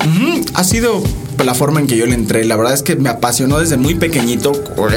Ha 0.53 0.63
sido 0.63 1.01
la 1.45 1.53
forma 1.53 1.79
en 1.79 1.87
que 1.87 1.95
yo 1.97 2.05
le 2.05 2.15
entré. 2.15 2.43
La 2.45 2.55
verdad 2.55 2.73
es 2.73 2.83
que 2.83 2.95
me 2.95 3.09
apasionó 3.09 3.59
desde 3.59 3.77
muy 3.77 3.95
pequeñito. 3.95 4.51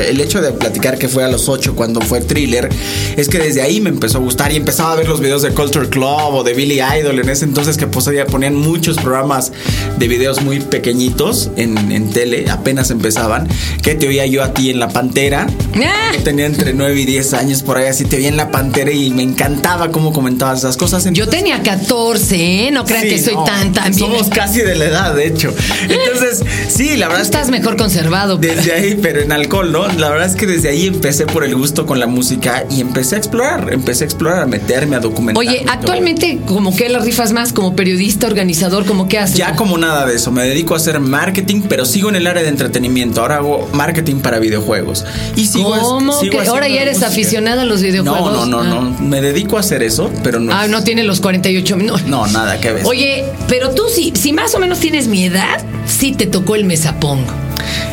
El 0.08 0.20
hecho 0.20 0.40
de 0.40 0.52
platicar 0.52 0.98
que 0.98 1.08
fue 1.08 1.24
a 1.24 1.28
los 1.28 1.48
8 1.48 1.74
cuando 1.74 2.00
fue 2.00 2.20
thriller, 2.20 2.68
es 3.16 3.28
que 3.28 3.38
desde 3.38 3.62
ahí 3.62 3.80
me 3.80 3.90
empezó 3.90 4.18
a 4.18 4.20
gustar 4.20 4.52
y 4.52 4.56
empezaba 4.56 4.92
a 4.92 4.96
ver 4.96 5.08
los 5.08 5.20
videos 5.20 5.42
de 5.42 5.50
Culture 5.50 5.88
Club 5.88 6.34
o 6.34 6.42
de 6.44 6.54
Billy 6.54 6.80
Idol 6.80 7.18
en 7.18 7.28
ese 7.28 7.44
entonces 7.44 7.76
que 7.76 7.86
poseía- 7.86 8.26
ponían 8.26 8.54
muchos 8.54 8.96
programas 8.98 9.52
de 9.98 10.08
videos 10.08 10.42
muy 10.42 10.60
pequeñitos 10.60 11.50
en, 11.56 11.76
en 11.92 12.10
tele, 12.10 12.46
apenas 12.50 12.90
empezaban, 12.90 13.48
que 13.82 13.94
te 13.94 14.08
oía 14.08 14.26
yo 14.26 14.42
a 14.42 14.52
ti 14.54 14.70
en 14.70 14.78
La 14.80 14.88
Pantera. 14.88 15.46
¡Ah! 15.76 16.12
Yo 16.14 16.22
tenía 16.22 16.46
entre 16.46 16.72
9 16.74 17.00
y 17.00 17.04
10 17.06 17.34
años 17.34 17.62
por 17.62 17.76
ahí, 17.76 17.86
así 17.86 18.04
te 18.04 18.16
vi 18.16 18.26
en 18.26 18.36
La 18.36 18.50
Pantera 18.50 18.90
y 18.90 19.10
me 19.10 19.22
encantaba 19.22 19.90
cómo 19.90 20.12
comentabas 20.12 20.60
esas 20.60 20.76
cosas. 20.76 21.04
Yo 21.04 21.08
Entonces- 21.10 21.30
tenía 21.38 21.62
14, 21.62 22.66
¿eh? 22.66 22.70
No 22.70 22.84
crean 22.84 23.02
Sí, 23.02 23.08
que 23.10 23.18
soy 23.18 23.34
no, 23.34 23.44
tan, 23.44 23.72
tan 23.72 23.94
bien. 23.94 23.98
Somos 23.98 24.28
casi 24.28 24.60
de 24.60 24.74
la 24.76 24.84
edad, 24.86 25.14
de 25.14 25.26
hecho. 25.26 25.52
Entonces, 25.88 26.29
sí, 26.68 26.96
la 26.96 27.08
verdad 27.08 27.22
es 27.22 27.28
que 27.30 27.36
Estás 27.40 27.50
mejor 27.50 27.76
conservado. 27.76 28.36
desde 28.36 28.72
ahí, 28.72 28.98
pero 29.00 29.20
en 29.20 29.32
alcohol, 29.32 29.70
¿no? 29.72 29.86
La 29.92 30.10
verdad 30.10 30.26
es 30.26 30.34
que 30.36 30.46
desde 30.46 30.68
ahí 30.68 30.86
empecé 30.86 31.26
por 31.26 31.44
el 31.44 31.54
gusto 31.54 31.86
con 31.86 31.98
la 32.00 32.06
música 32.06 32.64
y 32.70 32.80
empecé 32.80 33.14
a 33.14 33.18
explorar, 33.18 33.72
empecé 33.72 34.04
a 34.04 34.06
explorar, 34.06 34.40
a 34.40 34.46
meterme, 34.46 34.96
a 34.96 35.00
documentar. 35.00 35.38
Oye, 35.40 35.64
actualmente, 35.68 36.40
como 36.46 36.74
que 36.76 36.88
la 36.88 36.98
rifas 36.98 37.32
más 37.32 37.52
como 37.52 37.74
periodista, 37.76 38.26
organizador, 38.26 38.84
como 38.84 39.08
que 39.08 39.18
haces? 39.18 39.36
Ya 39.36 39.54
como 39.56 39.78
nada 39.78 40.06
de 40.06 40.16
eso, 40.16 40.30
me 40.32 40.42
dedico 40.44 40.74
a 40.74 40.78
hacer 40.78 41.00
marketing, 41.00 41.62
pero 41.68 41.84
sigo 41.86 42.08
en 42.10 42.16
el 42.16 42.26
área 42.26 42.42
de 42.42 42.48
entretenimiento. 42.48 43.20
Ahora 43.22 43.36
hago 43.36 43.68
marketing 43.72 44.16
para 44.16 44.38
videojuegos. 44.38 45.04
Y 45.36 45.46
sigo 45.46 45.70
¿Cómo? 45.80 46.12
sigo 46.20 46.40
que 46.40 46.48
ahora 46.48 46.68
ya 46.68 46.82
eres 46.82 47.02
aficionada 47.02 47.62
a 47.62 47.64
los 47.64 47.80
videojuegos. 47.82 48.46
No, 48.48 48.62
no, 48.62 48.64
no, 48.64 48.80
Ah. 48.80 48.96
no. 48.98 49.06
Me 49.06 49.20
dedico 49.20 49.56
a 49.56 49.60
hacer 49.60 49.82
eso, 49.82 50.10
pero 50.22 50.40
no. 50.40 50.52
Ah, 50.52 50.66
no 50.68 50.82
tiene 50.84 51.04
los 51.04 51.20
48 51.20 51.76
minutos. 51.76 52.02
No, 52.06 52.26
nada 52.26 52.60
que 52.60 52.72
ver. 52.72 52.84
Oye, 52.86 53.24
pero 53.48 53.70
tú 53.70 53.84
si, 53.94 54.12
si 54.16 54.32
más 54.32 54.54
o 54.54 54.58
menos 54.58 54.78
tienes 54.80 55.06
mi 55.06 55.24
edad, 55.24 55.62
sí 55.90 56.12
te 56.12 56.26
tocó 56.26 56.54
el 56.56 56.64
mesapong. 56.64 57.20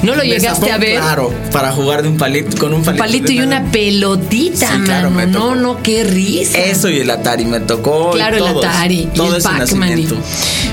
¿No 0.04 0.16
lo 0.16 0.24
llegaste 0.24 0.72
a 0.72 0.78
ver? 0.78 1.00
Claro, 1.00 1.34
para 1.52 1.72
jugar 1.72 2.02
de 2.02 2.08
un 2.10 2.18
palito 2.18 2.58
con 2.58 2.74
un 2.74 2.84
palito. 2.84 3.04
palito 3.04 3.32
y 3.32 3.40
una 3.42 3.64
pelotita, 3.72 4.68
Sí, 4.76 4.82
claro, 4.86 5.10
me 5.10 5.26
No, 5.26 5.40
tocó. 5.40 5.56
no, 5.56 5.84
qué 5.84 6.04
risa. 6.04 6.58
Eso 6.60 6.90
y 6.90 7.00
el 7.00 7.10
Atari 7.10 7.46
me 7.46 7.60
tocó. 7.60 8.12
y 8.14 8.18
Claro, 8.18 8.38
el 8.38 8.48
Atari 8.48 9.10
y 9.14 9.20
el 9.20 9.42
Pac-Man. 9.42 10.08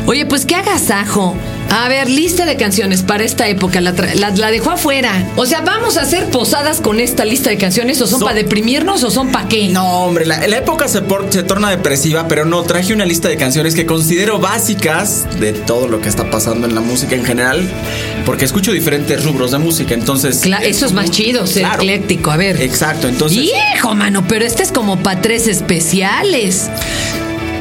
Oye, 0.07 0.27
pues 0.27 0.45
qué 0.45 0.55
agasajo. 0.55 1.35
A 1.71 1.89
ver, 1.89 2.11
lista 2.11 2.45
de 2.45 2.57
canciones 2.57 3.03
para 3.03 3.25
esta 3.25 3.49
época. 3.49 3.81
La, 3.81 3.93
la- 3.93 4.31
la 4.31 4.51
dejó 4.51 4.71
afuera. 4.71 5.27
O 5.37 5.47
sea, 5.47 5.63
¿vamos 5.63 5.97
a 5.97 6.03
hacer 6.03 6.27
posadas 6.27 6.81
con 6.83 7.01
esta 7.01 7.25
lista 7.25 7.49
de 7.49 7.57
canciones? 7.57 8.01
¿O 8.03 8.07
son 8.07 8.21
So- 8.21 8.27
para 8.27 8.37
deprimirnos 8.37 9.03
o 9.03 9.11
son 9.11 9.33
para 9.33 9.49
qué? 9.49 9.69
No, 9.69 10.05
hombre, 10.05 10.27
la, 10.27 10.47
la 10.47 10.59
época 10.59 10.89
se, 10.89 11.01
por- 11.01 11.33
se 11.33 11.43
torna 11.43 11.71
depresiva, 11.71 12.29
pero 12.29 12.45
no, 12.45 12.63
traje 12.65 12.93
una 12.93 13.07
lista 13.07 13.29
de 13.29 13.39
canciones 13.39 13.75
que 13.75 13.87
considero 13.87 14.39
básicas 14.39 15.27
de 15.41 15.53
todo 15.55 15.89
lo 15.89 16.01
que 16.03 16.11
está 16.11 16.31
pasando 16.31 16.67
en 16.67 16.75
la 16.75 16.83
música 16.83 17.17
en 17.17 17.25
general, 17.25 17.67
porque 18.27 18.45
escucho 18.45 18.71
diferentes 18.73 19.25
rubros 19.25 19.51
de 19.53 19.59
música, 19.59 19.95
entonces... 19.95 20.45
Cla- 20.45 20.61
eso 20.63 20.85
es 20.85 20.93
más 20.93 21.11
chido, 21.11 21.47
ser 21.47 21.63
Claro. 21.63 21.83
ecléctico. 21.83 22.31
A 22.31 22.37
ver. 22.37 22.61
Exacto, 22.61 23.09
entonces... 23.09 23.39
Viejo, 23.41 23.95
mano, 23.95 24.23
pero 24.29 24.45
este 24.45 24.63
es 24.63 24.71
como 24.71 24.99
para 25.03 25.23
tres 25.23 25.49
especiales. 25.49 26.69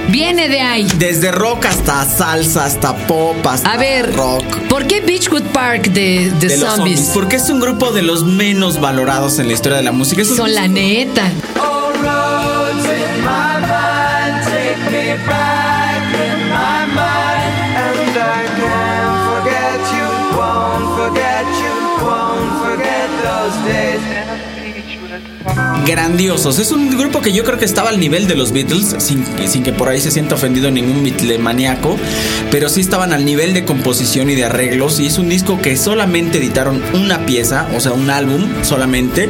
Viene 0.10 0.48
de 0.50 0.62
ahí. 0.62 0.88
Desde 0.98 1.32
rock 1.32 1.66
hasta 1.66 2.06
salsa, 2.06 2.66
hasta 2.66 2.96
pop, 3.08 3.36
hasta 3.48 3.72
A 3.72 3.78
ver, 3.78 4.14
rock. 4.16 4.44
¿por 4.70 4.86
qué 4.86 5.02
Beachwood 5.02 5.44
Park 5.54 5.88
de, 5.90 6.32
de 6.40 6.48
De 6.48 6.58
los 6.58 6.76
Zombies? 6.76 7.00
zombies, 7.00 7.12
porque 7.14 7.36
es 7.38 7.50
un 7.50 7.60
grupo 7.60 7.92
de 7.92 8.02
los 8.04 8.24
menos 8.24 8.80
valorados 8.80 9.40
en 9.40 9.48
la 9.48 9.54
historia 9.54 9.78
de 9.78 9.84
la 9.84 9.92
música. 9.92 10.24
Son 10.26 10.54
la 10.54 10.68
neta. 10.68 11.32
You, 11.56 11.62
won't 14.44 14.86
forget 14.86 15.10
you, 15.10 15.53
grandiosos. 25.86 26.60
Es 26.60 26.72
un 26.72 26.90
grupo 26.98 27.22
que 27.22 27.32
yo 27.32 27.44
creo 27.44 27.58
que 27.58 27.66
estaba 27.66 27.90
al 27.90 28.00
nivel 28.00 28.28
de 28.28 28.36
los 28.36 28.52
Beatles, 28.52 28.96
sin, 29.00 29.64
que 29.64 29.74
por 29.74 29.90
ahí 29.90 30.02
se 30.02 30.12
sienta 30.12 30.36
ofendido 30.36 30.72
ningún 30.72 31.04
maníaco, 31.40 31.98
pero 32.52 32.70
sí 32.70 32.82
estaban 32.82 33.14
al 33.14 33.26
nivel 33.26 33.54
de 33.54 33.66
composición 33.66 34.30
y 34.30 34.36
de 34.36 34.46
arreglos. 34.46 35.00
Y 35.00 35.08
es 35.08 35.18
un 35.18 35.30
disco 35.30 35.60
que 35.62 35.78
solamente 35.78 36.38
editaron 36.38 36.82
una 36.94 37.26
pieza, 37.26 37.68
o 37.76 37.80
sea, 37.80 37.94
un 37.94 38.10
álbum 38.10 38.48
solamente 38.64 39.30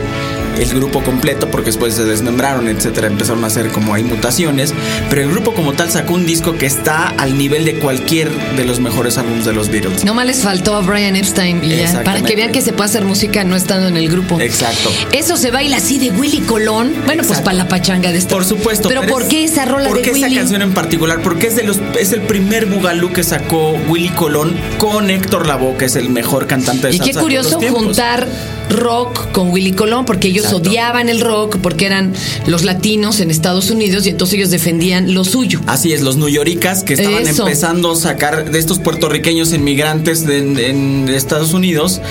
el 0.57 0.69
grupo 0.69 1.03
completo, 1.03 1.49
porque 1.49 1.67
después 1.67 1.95
se 1.95 2.03
desmembraron, 2.03 2.67
etcétera, 2.67 3.07
empezaron 3.07 3.43
a 3.43 3.47
hacer 3.47 3.69
como 3.69 3.93
hay 3.93 4.03
mutaciones, 4.03 4.73
pero 5.09 5.21
el 5.21 5.31
grupo 5.31 5.53
como 5.53 5.73
tal 5.73 5.91
sacó 5.91 6.13
un 6.13 6.25
disco 6.25 6.57
que 6.57 6.65
está 6.65 7.07
al 7.07 7.37
nivel 7.37 7.65
de 7.65 7.75
cualquier 7.75 8.29
de 8.55 8.65
los 8.65 8.79
mejores 8.79 9.17
álbumes 9.17 9.45
de 9.45 9.53
los 9.53 9.69
Beatles. 9.69 10.03
No 10.05 10.13
más 10.13 10.25
les 10.25 10.41
faltó 10.41 10.75
a 10.75 10.81
Brian 10.81 11.15
Epstein 11.15 11.63
y 11.63 11.75
ya, 11.75 12.03
para 12.03 12.21
que 12.21 12.35
vean 12.35 12.51
que 12.51 12.61
se 12.61 12.73
puede 12.73 12.89
hacer 12.89 13.03
música 13.03 13.43
no 13.43 13.55
estando 13.55 13.87
en 13.87 13.97
el 13.97 14.09
grupo. 14.09 14.39
Exacto. 14.39 14.91
Eso 15.11 15.37
se 15.37 15.51
baila 15.51 15.77
así 15.77 15.97
de 15.97 16.11
Willy 16.11 16.41
Colón. 16.41 16.93
Bueno, 17.05 17.23
pues 17.25 17.41
para 17.41 17.57
la 17.57 17.67
pachanga 17.67 18.11
de 18.11 18.17
esta. 18.17 18.33
Por 18.33 18.45
supuesto. 18.45 18.89
Pero, 18.89 19.05
¿por 19.05 19.27
qué 19.27 19.43
esa 19.43 19.65
rola 19.65 19.87
¿por 19.87 19.97
de 19.97 20.03
qué 20.03 20.11
Willy? 20.11 20.25
esa 20.25 20.35
canción 20.35 20.61
en 20.61 20.73
particular? 20.73 21.21
Porque 21.21 21.47
es 21.47 21.55
de 21.55 21.63
los 21.63 21.79
es 21.99 22.11
el 22.13 22.21
primer 22.21 22.65
bugalú 22.65 23.11
que 23.11 23.23
sacó 23.23 23.73
Willy 23.87 24.09
Colón 24.09 24.55
con 24.77 25.09
Héctor 25.09 25.47
Lavoe, 25.47 25.77
que 25.77 25.85
es 25.85 25.95
el 25.95 26.09
mejor 26.09 26.47
cantante 26.47 26.87
de 26.87 26.95
Y 26.95 26.99
qué 26.99 27.05
salsa 27.05 27.19
de 27.19 27.23
curioso 27.23 27.59
juntar 27.61 28.27
rock 28.69 29.31
con 29.31 29.49
Willy 29.51 29.71
Colón, 29.73 30.05
porque 30.05 30.27
ellos 30.29 30.45
Exacto. 30.45 30.69
odiaban 30.69 31.09
el 31.09 31.21
rock, 31.21 31.57
porque 31.61 31.85
eran 31.85 32.13
los 32.47 32.63
latinos 32.63 33.19
en 33.19 33.31
Estados 33.31 33.69
Unidos 33.69 34.05
y 34.05 34.09
entonces 34.09 34.35
ellos 34.37 34.49
defendían 34.51 35.13
lo 35.13 35.23
suyo. 35.23 35.59
Así 35.67 35.93
es, 35.93 36.01
los 36.01 36.15
nuyoricas 36.17 36.83
que 36.83 36.93
estaban 36.93 37.27
Eso. 37.27 37.43
empezando 37.43 37.91
a 37.91 37.95
sacar 37.95 38.51
de 38.51 38.59
estos 38.59 38.79
puertorriqueños 38.79 39.53
inmigrantes 39.53 40.25
de- 40.25 40.37
en, 40.39 40.57
en 40.59 41.09
Estados 41.09 41.53
Unidos 41.53 42.01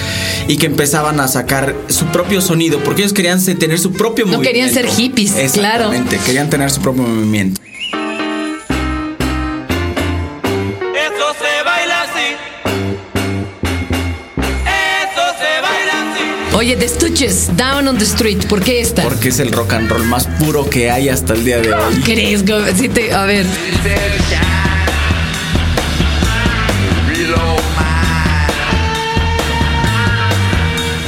y 0.48 0.56
que 0.56 0.66
empezaban 0.66 1.20
a 1.20 1.28
sacar 1.28 1.74
su 1.88 2.06
propio 2.06 2.40
sonido, 2.40 2.78
porque 2.84 3.02
ellos 3.02 3.12
querían 3.12 3.42
tener 3.44 3.78
su 3.78 3.92
propio 3.92 4.24
No 4.26 4.32
movimiento. 4.32 4.48
querían 4.52 4.72
ser 4.72 4.86
hippies, 4.86 5.32
claro. 5.52 5.86
Exactamente, 5.92 6.18
querían 6.24 6.48
tener 6.50 6.70
su 6.70 6.80
propio 6.80 7.02
movimiento. 7.02 7.60
Oye, 16.62 16.76
The 16.76 16.86
Stooges, 16.86 17.48
Down 17.56 17.88
on 17.88 17.98
the 17.98 18.04
Street, 18.04 18.46
¿por 18.48 18.62
qué 18.62 18.80
esta? 18.80 19.02
Porque 19.02 19.30
es 19.30 19.40
el 19.40 19.50
rock 19.50 19.72
and 19.72 19.90
roll 19.90 20.04
más 20.04 20.28
puro 20.38 20.70
que 20.70 20.92
hay 20.92 21.08
hasta 21.08 21.32
el 21.34 21.44
día 21.44 21.58
de 21.58 21.74
hoy. 21.74 22.00
¿Crees? 22.04 22.44
Sí 22.78 22.88
te- 22.88 23.12
a 23.12 23.24
ver. 23.24 23.44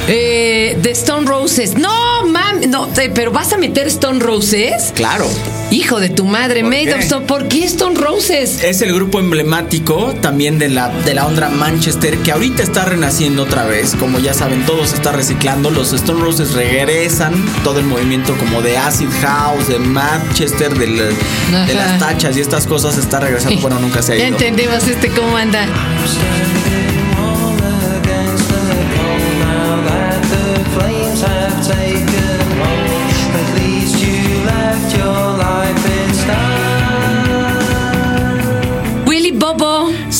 Eh, 0.06 0.76
The 0.82 0.90
Stone 0.90 1.26
Roses. 1.26 1.74
No, 1.76 2.03
no, 2.74 2.88
pero 3.14 3.30
vas 3.30 3.52
a 3.52 3.56
meter 3.56 3.86
Stone 3.86 4.18
Roses. 4.18 4.92
Claro. 4.96 5.28
Hijo 5.70 6.00
de 6.00 6.08
tu 6.08 6.24
madre, 6.24 6.62
¿Por 6.62 6.70
Made 6.70 6.84
qué? 6.86 6.94
of 6.94 7.00
Stone. 7.02 7.26
¿Por 7.26 7.46
qué 7.48 7.64
Stone 7.66 7.94
Roses? 8.00 8.64
Es 8.64 8.82
el 8.82 8.92
grupo 8.92 9.20
emblemático 9.20 10.12
también 10.20 10.58
de 10.58 10.68
la, 10.70 10.88
de 10.88 11.14
la 11.14 11.26
onda 11.26 11.48
Manchester 11.50 12.18
que 12.18 12.32
ahorita 12.32 12.64
está 12.64 12.84
renaciendo 12.84 13.44
otra 13.44 13.64
vez. 13.64 13.94
Como 13.94 14.18
ya 14.18 14.34
saben, 14.34 14.66
todo 14.66 14.84
se 14.86 14.96
está 14.96 15.12
reciclando. 15.12 15.70
Los 15.70 15.92
Stone 15.92 16.20
Roses 16.20 16.52
regresan 16.54 17.32
todo 17.62 17.78
el 17.78 17.86
movimiento 17.86 18.34
como 18.38 18.60
de 18.60 18.76
Acid 18.76 19.08
House, 19.22 19.68
de 19.68 19.78
Manchester, 19.78 20.76
de, 20.76 20.86
la- 20.88 21.04
de 21.66 21.72
Ajá. 21.72 21.72
las 21.74 21.98
tachas 22.00 22.36
y 22.36 22.40
estas 22.40 22.66
cosas 22.66 22.98
está 22.98 23.20
regresando. 23.20 23.60
Bueno, 23.62 23.78
nunca 23.78 24.02
se 24.02 24.12
ha 24.12 24.16
Ya 24.16 24.26
ido. 24.26 24.36
entendemos 24.36 24.86
este 24.88 25.08
cómo 25.10 25.36
anda. 25.36 25.66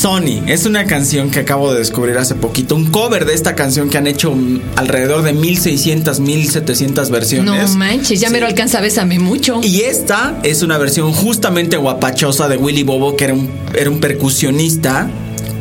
Sony 0.04 0.42
es 0.46 0.66
una 0.66 0.84
canción 0.84 1.30
que 1.30 1.38
acabo 1.38 1.72
de 1.72 1.78
descubrir 1.78 2.18
hace 2.18 2.34
poquito. 2.34 2.76
Un 2.76 2.90
cover 2.90 3.24
de 3.24 3.32
esta 3.32 3.54
canción 3.54 3.88
que 3.88 3.96
han 3.96 4.06
hecho 4.06 4.36
alrededor 4.76 5.22
de 5.22 5.32
1600, 5.32 6.20
1700 6.20 7.08
versiones. 7.08 7.70
No 7.70 7.78
manches, 7.78 8.20
ya 8.20 8.28
me 8.28 8.38
lo 8.38 8.44
alcanza, 8.44 8.82
bésame 8.82 9.18
mucho. 9.18 9.62
Y 9.62 9.80
esta 9.80 10.38
es 10.42 10.62
una 10.62 10.76
versión 10.76 11.10
justamente 11.14 11.78
guapachosa 11.78 12.48
de 12.48 12.58
Willy 12.58 12.82
Bobo, 12.82 13.16
que 13.16 13.24
era 13.24 13.32
un, 13.32 13.50
era 13.74 13.88
un 13.88 13.98
percusionista 14.00 15.08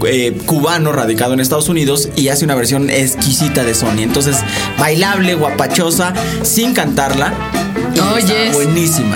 eh, 0.05 0.37
cubano 0.45 0.91
radicado 0.91 1.31
en 1.31 1.39
Estados 1.39 1.69
Unidos 1.69 2.09
y 2.17 2.27
hace 2.27 2.43
una 2.43 2.55
versión 2.55 2.89
exquisita 2.89 3.63
de 3.63 3.73
Sony. 3.73 3.99
Entonces, 3.99 4.35
bailable, 4.77 5.35
guapachosa, 5.35 6.13
sin 6.41 6.73
cantarla. 6.73 7.33
Y 7.95 7.97
está 7.97 8.13
Oyes. 8.13 8.53
buenísima. 8.53 9.15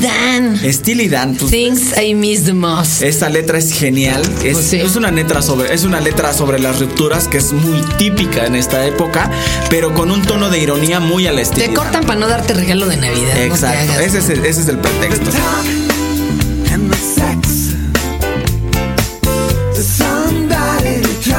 Dan. 0.00 0.56
Steely 0.72 1.08
Dan, 1.08 1.36
pues, 1.36 1.50
Things 1.50 1.94
I 2.00 2.14
miss 2.14 2.44
the 2.44 2.54
most. 2.54 3.02
Esta 3.02 3.28
letra 3.28 3.58
es 3.58 3.72
genial. 3.72 4.22
Es, 4.44 4.54
Pues 4.54 4.66
sí. 4.66 4.80
es 4.80 4.96
una 4.96 5.10
letra 5.10 5.42
sobre, 5.42 5.72
es 5.74 5.84
una 5.84 6.00
letra 6.00 6.32
sobre 6.32 6.58
las 6.58 6.78
rupturas 6.78 7.28
que 7.28 7.38
es 7.38 7.52
muy 7.52 7.80
típica 7.98 8.46
en 8.46 8.56
esta 8.56 8.86
época, 8.86 9.30
pero 9.70 9.94
con 9.94 10.10
un 10.10 10.22
tono 10.22 10.50
de 10.50 10.58
ironía 10.58 11.00
muy 11.00 11.26
al 11.26 11.38
estilo. 11.38 11.66
Te 11.66 11.74
cortan 11.74 12.04
para 12.04 12.18
no 12.20 12.28
darte 12.28 12.54
regalo 12.54 12.86
de 12.86 12.96
Navidad. 12.96 13.42
Exacto, 13.42 13.92
hagas. 13.92 14.00
ese 14.06 14.18
es, 14.18 14.28
el, 14.30 14.44
ese 14.44 14.60
es 14.60 14.68
el 14.68 14.78
pretexto. 14.78 15.30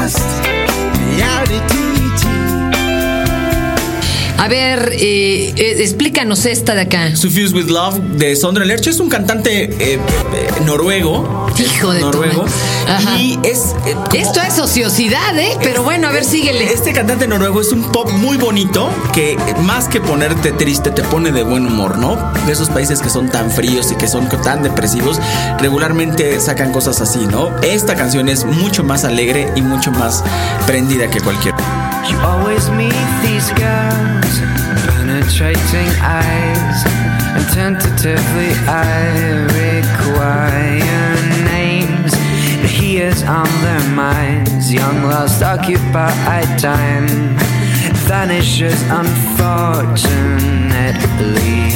the 0.08 0.47
A 4.40 4.48
ver, 4.48 4.92
eh, 4.94 5.52
eh, 5.56 5.76
explícanos 5.80 6.46
esta 6.46 6.76
de 6.76 6.82
acá. 6.82 7.16
Suffused 7.16 7.54
with 7.56 7.66
Love 7.70 7.98
de 8.18 8.36
Sondre 8.36 8.66
Lerche 8.66 8.92
es 8.92 9.00
un 9.00 9.10
cantante 9.10 9.64
eh, 9.64 9.70
eh, 9.80 10.00
noruego. 10.66 11.48
Hijo 11.58 11.92
de 11.92 12.02
noruego. 12.02 12.46
Y 13.18 13.40
es. 13.44 13.74
eh, 13.88 13.96
Esto 14.14 14.40
es 14.42 14.60
ociosidad, 14.60 15.38
¿eh? 15.40 15.58
Pero 15.64 15.82
bueno, 15.84 16.08
a 16.08 16.12
ver, 16.12 16.24
síguele. 16.24 16.72
Este 16.72 16.94
cantante 16.94 17.28
noruego 17.28 17.62
es 17.62 17.72
un 17.72 17.92
pop 17.92 18.12
muy 18.12 18.38
bonito 18.38 18.90
que 19.12 19.38
más 19.64 19.88
que 19.88 20.00
ponerte 20.02 20.52
triste 20.52 20.92
te 20.92 21.02
pone 21.02 21.32
de 21.32 21.42
buen 21.42 21.66
humor, 21.66 21.98
¿no? 21.98 22.16
De 22.46 22.52
esos 22.54 22.70
países 22.70 23.02
que 23.02 23.10
son 23.10 23.30
tan 23.32 23.50
fríos 23.50 23.92
y 23.92 23.96
que 23.96 24.08
son 24.08 24.30
tan 24.44 24.62
depresivos, 24.62 25.20
regularmente 25.60 26.40
sacan 26.40 26.72
cosas 26.72 27.02
así, 27.02 27.26
¿no? 27.26 27.50
Esta 27.64 27.96
canción 27.96 28.30
es 28.30 28.46
mucho 28.46 28.84
más 28.84 29.04
alegre 29.04 29.52
y 29.56 29.62
mucho 29.64 29.92
más 29.92 30.24
prendida 30.68 31.10
que 31.10 31.20
cualquier. 31.22 31.56
You 32.10 32.18
always 32.20 32.70
meet 32.70 32.94
these 33.22 33.50
girls, 33.54 34.40
penetrating 34.96 35.90
eyes, 36.02 36.84
and 37.36 37.46
tentatively 37.54 38.52
I 38.68 39.46
require 39.64 41.16
names. 41.46 42.14
He 42.70 42.98
is 43.00 43.24
on 43.24 43.48
their 43.62 43.84
minds, 43.96 44.72
young, 44.74 45.04
lost, 45.04 45.42
occupied 45.44 46.60
time 46.60 47.38
vanishes 48.08 48.82
unfortunately. 48.90 51.72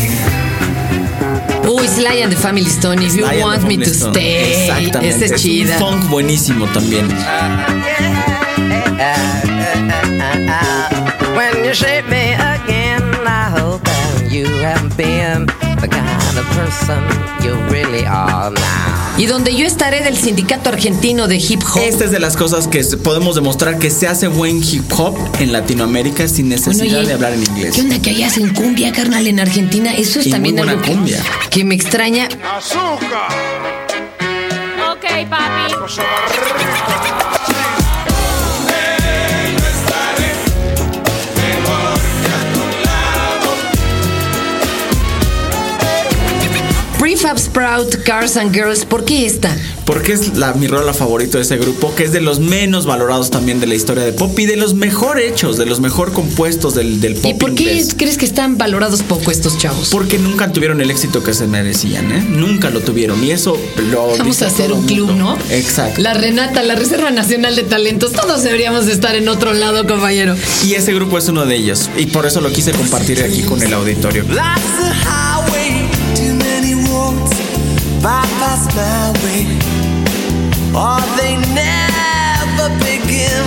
Uy, 1.68 1.88
Sly 1.88 2.22
and 2.24 2.32
the 2.32 2.36
Family 2.38 2.64
Stone, 2.66 3.02
if 3.04 3.16
you 3.16 3.24
Lion 3.24 3.42
want 3.42 3.64
me 3.68 3.78
to 3.78 3.86
Stone. 3.90 4.14
stay. 4.14 4.64
Exactamente. 4.64 5.10
Esta 5.10 5.26
es 5.26 5.32
un 5.32 5.38
chida. 5.38 5.78
funk 5.80 6.04
buenísimo 6.10 6.66
también. 6.68 7.08
Ah, 7.12 7.66
ah, 9.00 9.00
ah, 9.00 10.01
When 11.36 11.64
you 11.66 11.74
shape 11.74 12.08
me 12.10 12.34
again, 12.34 13.04
I 13.26 13.50
hope 13.60 13.84
that 13.84 14.30
you 14.32 14.46
have 14.64 14.96
been 14.98 15.46
the 15.82 15.88
kind 15.88 16.38
of 16.38 16.46
person 16.56 17.02
you 17.44 17.56
really 17.70 18.06
are 18.06 18.52
now. 18.52 19.16
Y 19.18 19.26
donde 19.26 19.56
yo 19.56 19.66
estaré 19.66 20.02
del 20.02 20.18
sindicato 20.18 20.70
argentino 20.70 21.28
de 21.28 21.38
hip 21.38 21.62
hop. 21.64 21.82
Esta 21.84 22.06
es 22.06 22.12
de 22.12 22.20
las 22.20 22.36
cosas 22.38 22.68
que 22.68 22.84
podemos 23.04 23.36
demostrar 23.36 23.78
que 23.80 23.90
se 23.90 24.08
hace 24.08 24.28
buen 24.28 24.62
hip 24.64 24.92
hop 24.98 25.18
en 25.40 25.52
Latinoamérica 25.52 26.28
sin 26.28 26.50
necesidad 26.50 26.86
Bueno, 26.86 26.98
oye, 27.00 27.08
de 27.08 27.14
hablar 27.14 27.34
en 27.34 27.44
inglés. 27.44 27.76
¿Qué 27.76 27.82
onda 27.82 28.02
que 28.02 28.10
allá 28.12 28.28
hacen 28.28 28.54
cumbia, 28.54 28.92
carnal, 28.92 29.28
en 29.28 29.40
Argentina? 29.40 29.94
Eso 29.94 30.20
es 30.20 30.28
Y 30.28 30.30
muy 30.30 30.32
también 30.32 30.56
buena 30.56 30.72
algo 30.74 30.84
que, 30.84 30.92
cumbia. 30.92 31.24
que 31.50 31.64
me 31.64 31.76
extraña. 31.76 32.28
Ok, 34.92 35.30
papi. 35.30 35.74
Prefab 47.22 47.38
Sprout, 47.38 48.04
Cars 48.04 48.36
and 48.36 48.52
Girls, 48.52 48.84
¿por 48.84 49.06
qué 49.06 49.28
esta? 49.28 49.56
porque 49.92 50.14
es 50.14 50.38
la, 50.38 50.54
mi 50.54 50.68
rola 50.68 50.94
favorito 50.94 51.38
de 51.38 51.44
ese 51.44 51.58
grupo, 51.58 51.94
que 51.94 52.04
es 52.04 52.14
de 52.14 52.22
los 52.22 52.40
menos 52.40 52.86
valorados 52.86 53.30
también 53.30 53.60
de 53.60 53.68
la 53.68 53.76
historia 53.76 54.04
de 54.04 54.14
pop 54.14 54.40
y 54.40 54.46
de 54.46 54.56
los 54.56 54.74
mejor 54.74 55.20
hechos, 55.20 55.58
de 55.58 55.66
los 55.66 55.82
mejor 55.82 56.14
compuestos 56.14 56.76
del, 56.76 57.02
del 57.02 57.16
pop 57.16 57.26
¿Y 57.26 57.34
por 57.34 57.54
qué 57.56 57.64
inglés. 57.64 57.94
crees 57.98 58.18
que 58.18 58.24
están 58.24 58.58
valorados 58.58 59.04
poco 59.04 59.32
estos 59.32 59.58
chavos? 59.58 59.90
Porque 59.90 60.18
nunca 60.18 60.54
tuvieron 60.54 60.80
el 60.80 60.90
éxito 60.90 61.22
que 61.24 61.34
se 61.34 61.46
merecían, 61.46 62.10
¿eh? 62.10 62.26
Nunca 62.26 62.70
lo 62.70 62.80
tuvieron. 62.80 63.22
Y 63.22 63.32
eso 63.32 63.58
lo. 63.92 64.16
Vamos 64.18 64.42
a 64.44 64.48
hacer 64.48 64.72
un 64.72 64.86
club, 64.86 65.08
mundo. 65.08 65.36
¿no? 65.36 65.54
Exacto. 65.54 66.02
La 66.02 66.14
Renata, 66.14 66.64
la 66.64 66.76
Reserva 66.76 67.12
Nacional 67.12 67.58
de 67.58 67.64
Talentos. 67.64 68.14
Todos 68.14 68.44
deberíamos 68.44 68.86
de 68.86 68.94
estar 68.94 69.16
en 69.16 69.28
otro 69.28 69.52
lado, 69.54 69.86
compañero. 69.86 70.38
Y 70.66 70.76
ese 70.76 70.94
grupo 70.94 71.18
es 71.18 71.28
uno 71.28 71.46
de 71.46 71.56
ellos. 71.58 71.90
Y 71.98 72.06
por 72.06 72.26
eso 72.26 72.40
lo 72.40 72.50
quise 72.50 72.72
compartir 72.72 73.22
aquí 73.24 73.42
con 73.44 73.62
el 73.62 73.74
auditorio. 73.74 74.24
Bypass 78.02 78.66
my 78.76 79.14
way. 79.24 79.46
Or 80.74 81.02
they 81.18 81.38
never 81.54 82.70
begin. 82.80 83.46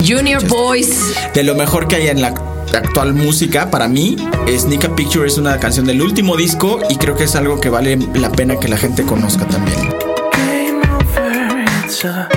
Junior 0.00 0.40
Boys. 0.48 1.14
De 1.34 1.42
lo 1.42 1.54
mejor 1.54 1.88
que 1.88 1.96
hay 1.96 2.08
en 2.08 2.22
la 2.22 2.28
actual 2.28 3.14
música, 3.14 3.70
para 3.70 3.88
mí, 3.88 4.16
Sneak 4.46 4.84
a 4.84 4.94
Picture 4.96 5.26
es 5.26 5.38
una 5.38 5.58
canción 5.58 5.86
del 5.86 6.00
último 6.00 6.36
disco 6.36 6.78
y 6.88 6.96
creo 6.96 7.16
que 7.16 7.24
es 7.24 7.34
algo 7.34 7.60
que 7.60 7.68
vale 7.68 7.98
la 8.14 8.30
pena 8.30 8.58
que 8.58 8.68
la 8.68 8.76
gente 8.76 9.02
conozca 9.02 9.46
también. 9.46 9.88
Game 10.32 10.82
over, 10.92 11.64
it's 11.84 12.04
a 12.04 12.28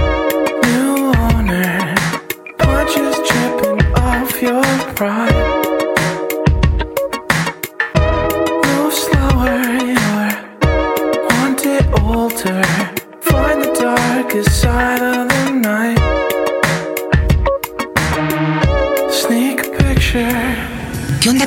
new 0.63 1.11
owner. 1.35 1.95
Punches 2.57 3.15
dripping 3.27 3.85
off 3.95 4.41
your 4.41 4.63
pride. 4.95 5.60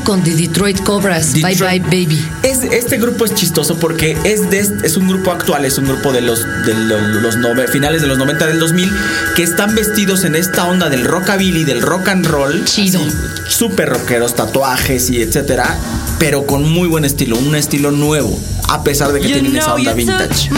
Con 0.04 0.22
The 0.22 0.34
Detroit 0.34 0.80
Cobras? 0.82 1.32
Bye 1.34 1.54
Detroit- 1.56 1.82
bye, 1.82 2.04
baby. 2.06 2.24
Es, 2.42 2.62
este 2.62 2.98
grupo 2.98 3.24
es 3.24 3.34
chistoso 3.34 3.76
porque 3.78 4.16
es, 4.24 4.50
de, 4.50 4.60
es 4.60 4.96
un 4.96 5.08
grupo 5.08 5.32
actual, 5.32 5.64
es 5.64 5.78
un 5.78 5.86
grupo 5.86 6.12
de 6.12 6.20
los, 6.20 6.44
de 6.66 6.74
lo- 6.74 7.00
los, 7.00 7.36
nove- 7.38 7.68
finales 7.68 8.02
de 8.02 8.08
los 8.08 8.18
90 8.18 8.46
del 8.46 8.58
2000 8.60 8.92
que 9.34 9.42
están 9.42 9.74
vestidos 9.74 10.24
en 10.24 10.34
esta 10.36 10.66
onda 10.66 10.88
del 10.90 11.04
rockabilly, 11.04 11.64
del 11.64 11.82
rock 11.82 12.08
and 12.08 12.26
roll. 12.26 12.64
Chido. 12.64 13.00
Súper 13.48 13.88
rockeros, 13.88 14.34
tatuajes 14.34 15.10
y 15.10 15.22
etcétera, 15.22 15.76
pero 16.18 16.46
con 16.46 16.70
muy 16.70 16.88
buen 16.88 17.04
estilo, 17.04 17.36
un 17.36 17.54
estilo 17.54 17.90
nuevo, 17.90 18.38
a 18.68 18.82
pesar 18.84 19.12
de 19.12 19.20
que 19.20 19.28
You 19.28 19.32
tienen 19.34 19.56
esa 19.56 19.74
onda 19.74 19.94
vintage. 19.94 20.50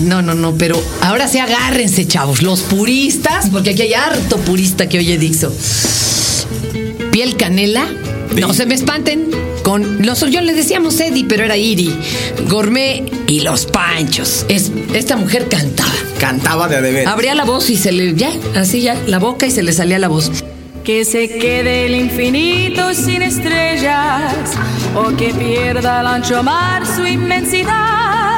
No, 0.00 0.22
no, 0.22 0.34
no, 0.34 0.54
pero 0.54 0.82
ahora 1.00 1.28
sí 1.28 1.38
agárrense, 1.38 2.06
chavos, 2.06 2.42
los 2.42 2.62
puristas, 2.62 3.50
porque 3.50 3.70
aquí 3.70 3.82
hay 3.82 3.94
harto 3.94 4.38
purista 4.38 4.88
que 4.88 4.98
oye 4.98 5.18
Dixo. 5.18 5.52
Piel 7.10 7.36
canela, 7.36 7.86
no 8.38 8.54
se 8.54 8.66
me 8.66 8.74
espanten. 8.74 9.30
Con 9.62 10.04
los, 10.04 10.20
yo 10.28 10.40
le 10.40 10.54
decíamos 10.54 10.98
Eddie, 10.98 11.24
pero 11.28 11.44
era 11.44 11.56
Iri, 11.56 11.94
Gourmet 12.48 13.04
y 13.28 13.40
los 13.40 13.66
Panchos. 13.66 14.44
Es, 14.48 14.72
esta 14.92 15.16
mujer 15.16 15.46
cantaba. 15.48 15.92
Cantaba 16.18 16.66
de 16.68 16.76
a 16.76 16.80
de 16.80 16.92
veras. 16.92 17.12
Abría 17.12 17.34
la 17.34 17.44
voz 17.44 17.70
y 17.70 17.76
se 17.76 17.92
le, 17.92 18.14
ya, 18.14 18.30
así 18.56 18.80
ya, 18.80 18.96
la 19.06 19.18
boca 19.18 19.46
y 19.46 19.52
se 19.52 19.62
le 19.62 19.72
salía 19.72 20.00
la 20.00 20.08
voz. 20.08 20.32
Que 20.82 21.04
se 21.04 21.28
quede 21.28 21.86
el 21.86 21.94
infinito 21.94 22.92
sin 22.92 23.22
estrellas 23.22 24.50
o 24.96 25.16
que 25.16 25.32
pierda 25.32 26.00
el 26.00 26.06
ancho 26.08 26.42
mar 26.42 26.82
su 26.84 27.06
inmensidad. 27.06 28.31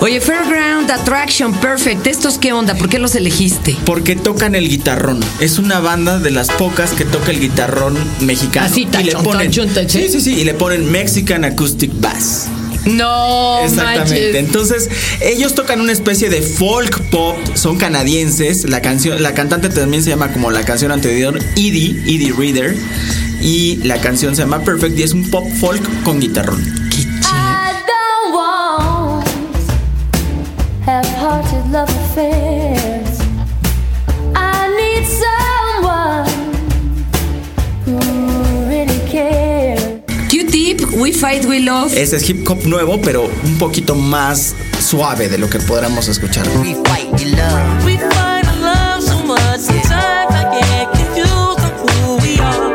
Oye, 0.00 0.20
Fairground 0.20 0.88
Attraction 0.92 1.52
Perfect, 1.54 2.06
¿estos 2.06 2.38
qué 2.38 2.52
onda? 2.52 2.74
¿Por 2.76 2.88
qué 2.88 3.00
los 3.00 3.16
elegiste? 3.16 3.76
Porque 3.84 4.14
tocan 4.14 4.54
el 4.54 4.68
guitarrón. 4.68 5.18
Es 5.40 5.58
una 5.58 5.80
banda 5.80 6.20
de 6.20 6.30
las 6.30 6.50
pocas 6.50 6.92
que 6.92 7.04
toca 7.04 7.32
el 7.32 7.40
guitarrón 7.40 7.96
mexicano. 8.20 8.66
Así, 8.66 8.86
y 9.00 9.02
le 9.02 9.12
ponen, 9.16 9.48
tachón, 9.48 9.68
tachón. 9.70 10.02
sí, 10.02 10.08
sí, 10.08 10.20
sí, 10.20 10.34
y 10.34 10.44
le 10.44 10.54
ponen 10.54 10.90
Mexican 10.92 11.44
Acoustic 11.44 11.90
Bass. 12.00 12.46
No, 12.84 13.58
Exactamente. 13.64 14.10
manches. 14.12 14.34
Entonces, 14.36 14.88
ellos 15.20 15.56
tocan 15.56 15.80
una 15.80 15.90
especie 15.92 16.30
de 16.30 16.42
folk 16.42 17.10
pop, 17.10 17.36
son 17.54 17.76
canadienses. 17.76 18.70
La 18.70 18.80
canción, 18.80 19.20
la 19.20 19.34
cantante 19.34 19.68
también 19.68 20.04
se 20.04 20.10
llama 20.10 20.32
como 20.32 20.52
la 20.52 20.64
canción 20.64 20.92
anterior, 20.92 21.36
Edie, 21.56 22.00
Edie 22.06 22.32
Reader. 22.32 22.76
Y 23.42 23.76
la 23.82 24.00
canción 24.00 24.36
se 24.36 24.42
llama 24.42 24.62
Perfect 24.62 24.96
y 24.96 25.02
es 25.02 25.12
un 25.12 25.28
pop 25.28 25.44
folk 25.60 25.82
con 26.04 26.20
guitarrón. 26.20 26.87
We 41.38 41.44
Fight, 41.44 41.50
We 41.50 41.60
Love. 41.60 41.92
Ese 41.96 42.16
es 42.16 42.28
hip 42.28 42.48
hop 42.48 42.64
nuevo, 42.66 43.00
pero 43.00 43.30
un 43.44 43.58
poquito 43.58 43.94
más 43.94 44.54
suave 44.80 45.28
de 45.28 45.38
lo 45.38 45.48
que 45.48 45.58
podríamos 45.60 46.08
escuchar. 46.08 46.46
We 46.60 46.74
fight, 46.84 47.12
we 47.12 47.26
love. 47.26 47.84
We 47.84 47.96
find 47.98 48.46
our 48.48 48.56
love 48.60 49.02
so 49.04 49.22
much, 49.24 49.60
sometimes 49.60 50.34
I 50.34 50.44
get 50.60 50.88
confused 50.90 51.60
on 51.60 51.72
who 51.78 52.16
we 52.22 52.38
are. 52.40 52.74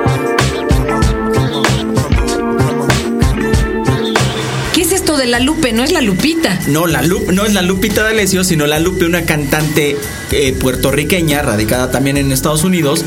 ¿Qué 4.73 4.81
es 4.81 4.91
esto 4.91 5.17
de 5.17 5.25
la 5.27 5.39
Lupe? 5.39 5.73
No 5.73 5.83
es 5.83 5.91
la 5.91 6.01
Lupita. 6.01 6.57
No, 6.67 6.87
la 6.87 7.01
Lu- 7.01 7.31
no 7.31 7.45
es 7.45 7.53
la 7.53 7.61
Lupita 7.61 8.03
D'Alessio, 8.03 8.43
sino 8.43 8.65
la 8.65 8.79
Lupe, 8.79 9.05
una 9.05 9.23
cantante 9.25 9.97
eh, 10.31 10.53
puertorriqueña, 10.53 11.41
radicada 11.41 11.91
también 11.91 12.17
en 12.17 12.31
Estados 12.31 12.63
Unidos, 12.63 13.03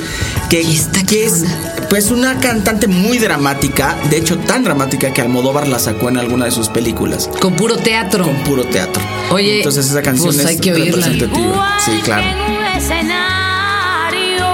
que, 0.51 0.63
¿Y 0.63 0.77
esta 0.77 1.01
qué 1.01 1.07
que 1.07 1.25
es 1.27 1.33
onda? 1.43 1.73
Pues 1.91 2.11
una 2.11 2.39
cantante 2.41 2.89
muy 2.89 3.19
dramática, 3.19 3.97
de 4.11 4.19
hecho 4.19 4.39
tan 4.39 4.65
dramática 4.65 5.13
que 5.13 5.21
Almodóvar 5.23 5.69
la 5.69 5.79
sacó 5.79 6.09
en 6.09 6.17
alguna 6.19 6.45
de 6.47 6.51
sus 6.51 6.69
películas, 6.69 7.29
Con 7.41 7.55
puro 7.55 7.77
teatro. 7.77 8.25
con 8.25 8.35
puro 8.45 8.65
teatro. 8.65 9.03
Oye, 9.31 9.59
entonces 9.59 9.87
esa 9.91 10.03
canción 10.03 10.27
pues 10.29 10.39
es 10.41 10.47
hay 10.47 10.59
que 10.59 10.73
oírla. 10.73 11.07
representativa. 11.07 11.79
Sí, 11.85 11.93
claro. 12.05 12.23
En 12.23 12.39
un 12.57 12.65
escenario 12.77 14.47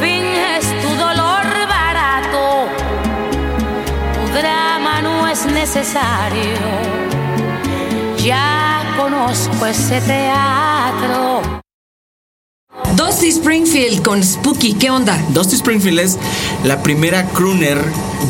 finges 0.00 0.64
tu 0.82 0.88
dolor 0.96 1.44
barato. 1.68 2.68
Tu 4.14 4.32
drama 4.38 5.02
no 5.02 5.26
es 5.28 5.46
necesario. 5.46 6.58
Ya 8.22 8.94
conozco 8.98 9.66
ese 9.66 10.00
teatro. 10.00 11.55
Dusty 12.96 13.28
Springfield 13.28 14.02
con 14.02 14.22
Spooky, 14.22 14.74
¿qué 14.74 14.90
onda? 14.90 15.22
Dusty 15.30 15.56
Springfield 15.56 15.98
es 16.00 16.16
la 16.64 16.82
primera 16.82 17.26
crooner 17.28 17.78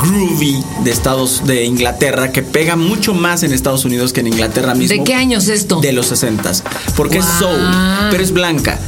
groovy 0.01 0.63
de 0.83 0.91
Estados 0.91 1.47
de 1.47 1.65
Inglaterra 1.65 2.33
que 2.33 2.43
pega 2.43 2.75
mucho 2.77 3.15
más 3.15 3.43
en 3.43 3.53
Estados 3.53 3.85
Unidos 3.85 4.13
que 4.13 4.21
en 4.21 4.29
Inglaterra 4.29 4.75
mismo. 4.75 4.97
¿De 4.97 5.05
qué 5.05 5.15
años 5.15 5.49
esto? 5.49 5.81
De 5.81 5.93
los 5.93 6.07
60 6.07 6.53
porque 6.97 7.19
es 7.19 7.25
soul, 7.39 7.61
pero 8.11 8.23
es 8.23 8.33
blanca 8.33 8.79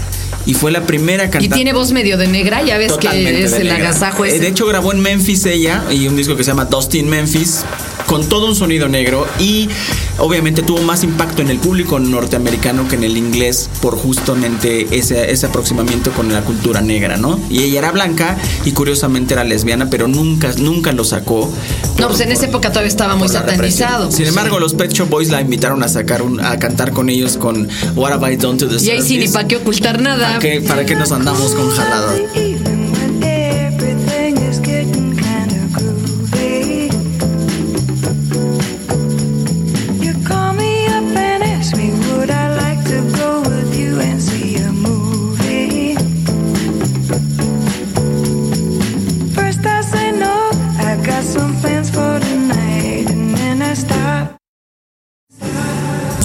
y 0.46 0.54
fue 0.54 0.70
la 0.72 0.82
primera 0.86 1.24
Y 1.26 1.30
cantante. 1.30 1.54
tiene 1.54 1.72
voz 1.72 1.92
medio 1.92 2.16
de 2.16 2.26
negra, 2.26 2.62
ya 2.62 2.78
ves 2.78 2.92
Totalmente 2.92 3.32
que 3.32 3.44
es 3.44 3.52
el 3.52 3.64
negra. 3.64 3.76
agasajo 3.76 4.24
Eh, 4.24 4.28
ese. 4.30 4.38
De 4.40 4.48
hecho, 4.48 4.66
grabó 4.66 4.92
en 4.92 5.00
Memphis 5.00 5.44
ella 5.46 5.84
y 5.90 6.06
un 6.08 6.16
disco 6.16 6.36
que 6.36 6.44
se 6.44 6.50
llama 6.50 6.64
Dusty 6.64 6.98
in 7.00 7.08
Memphis 7.08 7.64
con 8.08 8.26
todo 8.26 8.46
un 8.46 8.56
sonido 8.56 8.88
negro 8.88 9.26
y 9.38 9.68
obviamente 10.16 10.62
tuvo 10.62 10.80
más 10.80 11.04
impacto 11.04 11.42
en 11.42 11.50
el 11.50 11.58
público 11.58 11.98
norteamericano 12.00 12.88
que 12.88 12.96
en 12.96 13.04
el 13.04 13.18
inglés 13.18 13.68
por 13.82 13.96
justamente 13.98 14.88
ese, 14.90 15.30
ese 15.30 15.46
aproximamiento 15.46 16.10
con 16.12 16.32
la 16.32 16.40
cultura 16.42 16.80
negra, 16.80 17.18
¿no? 17.18 17.38
Y 17.50 17.62
ella 17.64 17.80
era 17.80 17.92
blanca 17.92 18.38
y 18.64 18.72
curiosamente 18.72 19.34
era 19.34 19.44
lesbiana, 19.44 19.90
pero 19.90 20.08
nunca, 20.08 20.50
nunca 20.58 20.92
lo 20.92 21.04
sacó. 21.04 21.52
no, 21.98 22.08
pues 22.08 22.20
en 22.20 22.32
esa 22.32 22.46
época 22.46 22.70
todavía 22.70 22.88
estaba 22.88 23.14
muy 23.14 23.28
satanizado. 23.28 24.10
Sin 24.10 24.26
embargo, 24.26 24.58
los 24.58 24.72
Pet 24.72 24.90
Shop 24.90 25.08
Boys 25.08 25.28
la 25.28 25.42
invitaron 25.42 25.82
a 25.82 25.88
sacar 25.88 26.22
un, 26.22 26.40
a 26.40 26.58
cantar 26.58 26.92
con 26.92 27.10
ellos 27.10 27.36
con 27.36 27.68
What 27.94 28.12
Have 28.12 28.32
I 28.32 28.36
Done 28.36 28.58
to 28.58 28.68
the 28.68 28.82
Y 28.82 28.90
ahí 28.90 29.02
sí, 29.02 29.18
ni 29.18 29.28
para 29.28 29.46
qué 29.46 29.56
ocultar 29.56 30.00
nada. 30.00 30.28
¿Para 30.28 30.38
qué, 30.38 30.60
¿Para 30.62 30.86
qué 30.86 30.94
nos 30.94 31.12
andamos 31.12 31.54
con 31.54 31.70
jaladas? 31.70 32.20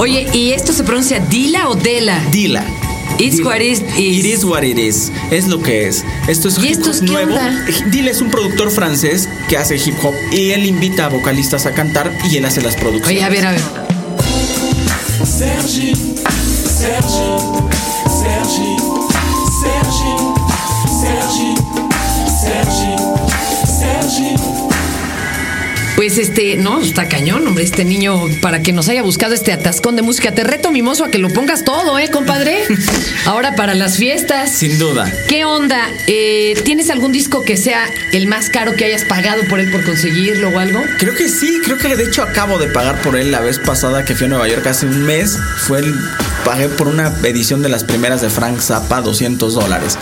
Oye, 0.04 0.28
¿y 0.34 0.52
esto 0.52 0.74
se 0.74 0.84
pronuncia 0.84 1.22
Dila 1.22 1.70
o 1.70 1.76
Dela? 1.76 2.20
Dila. 2.30 2.62
It's 3.20 3.38
Dila. 3.38 3.46
what 3.46 3.62
it 3.62 3.72
is. 3.72 3.80
It 3.98 4.26
is 4.26 4.44
what 4.44 4.62
it 4.64 4.78
is. 4.78 5.14
Es 5.32 5.48
lo 5.48 5.62
que 5.62 5.88
es. 5.88 6.04
Esto 6.28 6.50
es 6.50 6.58
¿Y 6.58 6.66
hip 6.68 6.72
esto 6.74 6.92
hop 6.92 7.04
nuevo. 7.04 7.34
onda? 7.36 7.66
Dila 7.90 8.12
es 8.12 8.20
un 8.20 8.30
productor 8.30 8.70
francés 8.70 9.30
que 9.48 9.56
hace 9.56 9.78
hip 9.78 9.96
hop 10.04 10.14
y 10.34 10.50
él 10.52 10.66
invita 10.66 11.06
a 11.06 11.08
vocalistas 11.08 11.66
a 11.68 11.72
cantar 11.74 12.12
y 12.30 12.36
él 12.36 12.44
hace 12.44 12.62
las 12.62 12.76
producciones. 12.76 13.16
Oye, 13.16 13.24
a 13.24 13.30
ver, 13.30 13.46
a 13.46 13.52
ver. 13.52 13.62
Sergi, 15.26 15.94
Sergi, 16.68 17.73
Pues 26.04 26.18
este, 26.18 26.58
no, 26.58 26.82
está 26.82 27.08
cañón, 27.08 27.48
hombre, 27.48 27.64
este 27.64 27.86
niño, 27.86 28.26
para 28.42 28.62
que 28.62 28.74
nos 28.74 28.90
haya 28.90 29.02
buscado 29.02 29.34
este 29.34 29.54
atascón 29.54 29.96
de 29.96 30.02
música. 30.02 30.34
Te 30.34 30.44
reto, 30.44 30.70
mimoso, 30.70 31.06
a 31.06 31.10
que 31.10 31.18
lo 31.18 31.30
pongas 31.30 31.64
todo, 31.64 31.98
¿eh, 31.98 32.10
compadre? 32.12 32.66
Ahora 33.26 33.56
para 33.56 33.74
las 33.74 33.96
fiestas. 33.96 34.52
Sin 34.52 34.78
duda. 34.78 35.10
¿Qué 35.30 35.46
onda? 35.46 35.90
Eh, 36.08 36.60
¿Tienes 36.66 36.90
algún 36.90 37.14
disco 37.14 37.44
que 37.44 37.56
sea 37.56 37.86
el 38.12 38.28
más 38.28 38.50
caro 38.50 38.76
que 38.76 38.84
hayas 38.84 39.06
pagado 39.06 39.44
por 39.50 39.62
él 39.62 39.72
por 39.72 39.86
conseguirlo 39.86 40.50
o 40.50 40.60
algo? 40.60 40.84
Creo 41.00 41.16
que 41.16 41.30
sí, 41.30 41.62
creo 41.64 41.78
que 41.78 41.96
de 41.96 42.04
hecho 42.04 42.22
acabo 42.22 42.58
de 42.58 42.68
pagar 42.68 43.02
por 43.02 43.16
él 43.16 43.32
la 43.32 43.40
vez 43.40 43.58
pasada 43.60 44.04
que 44.04 44.14
fui 44.14 44.26
a 44.26 44.30
Nueva 44.30 44.50
York 44.50 44.68
hace 44.68 44.86
un 44.86 45.04
mes. 45.04 45.38
Fue 45.56 45.80
el, 45.80 45.96
pagué 46.46 46.70
por 46.70 46.88
una 46.88 47.14
edición 47.24 47.62
de 47.62 47.70
las 47.70 47.84
primeras 47.84 48.22
de 48.22 48.30
Frank 48.30 48.60
Zappa 48.60 49.02
200 49.02 49.54
dólares. 49.54 49.98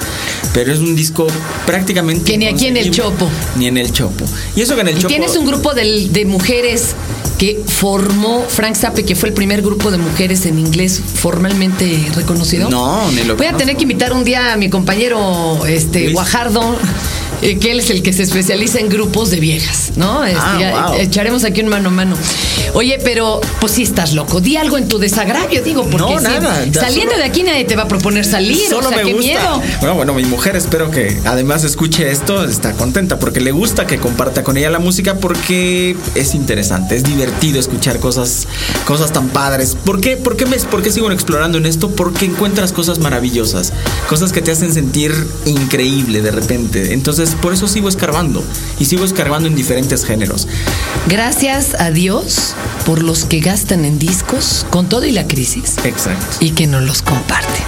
Pero 0.54 0.74
es 0.74 0.80
un 0.80 0.96
disco 0.96 1.28
prácticamente. 1.66 2.32
Que 2.32 2.38
ni 2.38 2.48
aquí 2.48 2.68
en 2.68 2.78
el. 2.78 2.92
Chopo. 2.92 3.30
Ni 3.56 3.68
en 3.68 3.78
el 3.78 3.92
Chopo. 3.92 4.26
Y 4.56 4.62
eso 4.62 4.76
que 4.76 4.82
en 4.82 4.90
el 4.90 4.98
Y 4.98 5.02
Chopo. 5.02 5.08
tienes 5.10 5.36
un 5.36 5.46
grupo 5.46 5.74
de 5.74 6.26
mujeres 6.26 6.96
que 7.42 7.60
formó 7.66 8.46
Frank 8.48 8.76
Zappa, 8.76 9.02
que 9.02 9.16
fue 9.16 9.30
el 9.30 9.34
primer 9.34 9.64
grupo 9.64 9.90
de 9.90 9.98
mujeres 9.98 10.46
en 10.46 10.60
inglés 10.60 11.02
formalmente 11.16 12.06
reconocido. 12.16 12.70
No, 12.70 13.10
ni 13.12 13.24
lo 13.24 13.36
Voy 13.36 13.48
a 13.48 13.58
tener 13.58 13.76
que 13.78 13.82
invitar 13.82 14.14
un 14.14 14.24
día 14.24 14.54
a 14.54 14.58
mi 14.58 14.70
compañero 14.70 15.66
este 15.66 16.02
Luis. 16.02 16.14
Guajardo. 16.14 16.78
Eh, 17.42 17.58
que 17.58 17.72
él 17.72 17.80
es 17.80 17.90
el 17.90 18.02
que 18.04 18.14
se 18.14 18.24
especializa 18.24 18.80
en 18.80 18.90
grupos 18.90 19.30
de 19.32 19.40
viejas, 19.40 19.92
¿no? 19.96 20.24
Este, 20.24 20.40
Ah, 20.42 20.58
ya, 20.60 20.86
wow. 20.88 21.00
Echaremos 21.00 21.44
aquí 21.44 21.62
un 21.62 21.68
mano 21.70 21.90
a 21.90 21.92
mano. 21.92 22.16
Oye, 22.74 23.00
pero 23.04 23.42
pues 23.60 23.74
sí 23.74 23.84
estás 23.84 24.14
loco. 24.14 24.40
Di 24.42 24.56
algo 24.58 24.78
en 24.78 24.88
tu 24.88 24.98
desagravio, 24.98 25.62
digo, 25.62 25.84
porque 25.84 25.98
No, 26.16 26.20
nada, 26.22 26.56
saliendo 26.74 27.12
solo- 27.14 27.18
de 27.18 27.24
aquí 27.30 27.44
nadie 27.44 27.66
te 27.66 27.76
va 27.76 27.84
a 27.84 27.88
proponer 27.88 28.26
salir. 28.26 28.58
Solo 28.70 28.88
o 28.88 28.90
sea, 28.90 28.98
me 29.00 29.04
qué 29.06 29.14
gusta. 29.14 29.28
miedo. 29.32 29.62
Bueno, 29.82 29.96
bueno, 29.96 30.14
mi 30.14 30.24
mujer 30.26 30.56
espero 30.56 30.90
que 30.92 31.20
además 31.26 31.64
escuche 31.64 32.10
esto, 32.12 32.46
está 32.46 32.74
contenta 32.74 33.20
porque 33.20 33.40
le 33.42 33.52
gusta 33.52 33.86
que 33.88 33.98
comparta 33.98 34.44
con 34.44 34.58
ella 34.58 34.70
la 34.70 34.80
música 34.80 35.16
porque 35.16 35.96
es 36.16 36.34
interesante, 36.36 36.96
es 36.96 37.04
divertido 37.04 37.60
escuchar 37.60 38.00
cosas, 38.00 38.48
cosas 38.86 39.12
tan 39.12 39.30
padres. 39.30 39.76
¿Por 39.84 40.00
qué, 40.00 40.16
por 40.18 40.38
qué, 40.38 40.46
me, 40.46 40.58
por 40.58 40.82
qué 40.82 40.92
sigo 40.92 41.12
explorando 41.12 41.58
en 41.58 41.66
esto? 41.66 41.90
Porque 41.92 42.26
encuentras 42.26 42.72
cosas 42.72 43.00
maravillosas, 43.00 43.74
cosas 44.08 44.32
que 44.32 44.42
te 44.42 44.52
hacen 44.52 44.74
sentir 44.74 45.14
increíble 45.46 46.22
de 46.22 46.32
repente. 46.32 46.94
Entonces, 46.94 47.31
por 47.36 47.54
eso 47.54 47.68
sigo 47.68 47.90
escarbando 47.90 48.44
y 48.80 48.86
sigo 48.86 49.06
escarbando 49.06 49.48
en 49.48 49.56
diferentes 49.56 50.06
géneros. 50.06 50.48
Gracias 51.08 51.76
a 51.80 51.92
Dios 51.92 52.54
por 52.86 53.04
los 53.04 53.26
que 53.26 53.40
gastan 53.40 53.86
en 53.86 54.00
discos 54.00 54.66
con 54.70 54.88
todo 54.90 55.06
y 55.06 55.12
la 55.12 55.28
crisis 55.28 55.76
Exacto. 55.84 56.38
y 56.40 56.52
que 56.52 56.68
nos 56.68 56.84
los 56.84 57.02
comparten. 57.02 57.64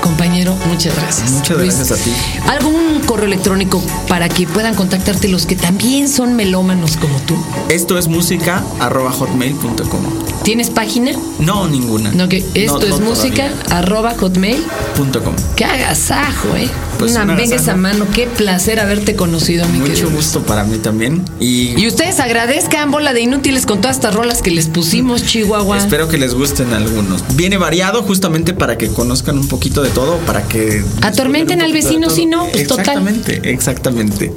Compañero, 0.00 0.56
muchas 0.66 0.96
gracias. 0.96 1.30
Muchas 1.30 1.56
Luis, 1.56 1.76
gracias 1.76 2.00
a 2.00 2.02
ti. 2.02 2.12
¿Algún 2.48 3.00
correo 3.06 3.26
electrónico 3.26 3.80
para 4.08 4.28
que 4.28 4.48
puedan 4.48 4.74
contactarte 4.74 5.28
los 5.28 5.46
que 5.46 5.54
también 5.54 6.08
son 6.08 6.34
melómanos 6.34 6.96
como 6.96 7.16
tú? 7.20 7.36
Esto 7.68 7.96
es 7.96 8.08
música 8.08 8.64
arroba 8.80 9.12
hotmail.com. 9.12 10.02
¿Tienes 10.42 10.70
página? 10.70 11.12
No, 11.38 11.68
ninguna. 11.68 12.10
No, 12.10 12.28
que 12.28 12.44
esto 12.54 12.80
No, 12.80 12.86
es 12.86 12.98
no 12.98 13.10
música 13.10 13.48
arroba 13.70 14.14
hotmail. 14.18 14.64
Punto 14.96 15.22
com. 15.22 15.34
Qué 15.54 15.64
agasajo, 15.64 16.48
¿eh? 16.56 16.68
Pues 17.02 17.12
Una 17.12 17.22
un 17.22 17.26
venga 17.36 17.42
agasajo. 17.56 17.62
esa 17.62 17.76
mano. 17.76 18.06
Qué 18.14 18.26
placer 18.26 18.78
haberte 18.80 19.16
conocido, 19.16 19.66
mi 19.68 19.78
Mucho 19.78 19.92
querido. 19.92 20.10
gusto 20.10 20.42
para 20.44 20.64
mí 20.64 20.78
también. 20.78 21.24
Y, 21.40 21.74
Y 21.80 21.86
ustedes 21.88 22.20
agradezcan 22.20 22.90
bola 22.90 23.12
de 23.12 23.20
inútiles 23.22 23.66
con 23.66 23.80
todas 23.80 23.96
estas 23.96 24.14
rolas 24.14 24.40
que 24.42 24.50
les 24.50 24.68
pusimos, 24.68 25.24
Chihuahua. 25.24 25.78
espero 25.78 26.08
que 26.08 26.16
les 26.18 26.34
gusten 26.34 26.72
algunos. 26.72 27.24
Viene 27.34 27.56
variado 27.58 28.02
justamente 28.02 28.54
para 28.54 28.78
que 28.78 28.88
conozcan 28.88 29.38
un 29.38 29.48
poquito 29.48 29.82
de 29.82 29.90
todo, 29.90 30.18
para 30.18 30.42
que... 30.42 30.84
Atormenten 31.02 31.60
al 31.62 31.72
vecino, 31.72 32.08
si 32.10 32.26
no, 32.26 32.46
pues, 32.52 32.66
total. 32.68 32.86
Exactamente, 32.86 33.50
exactamente. 33.50 34.32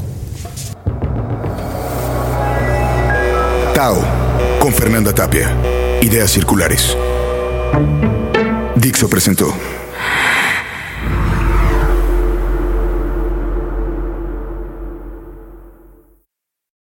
Tao, 3.74 4.04
con 4.60 4.74
Fernanda 4.74 5.14
Tapia. 5.14 5.52
Ideas 6.02 6.32
circulares. 6.32 6.96
Dixo 8.76 9.10
presentó. 9.10 9.54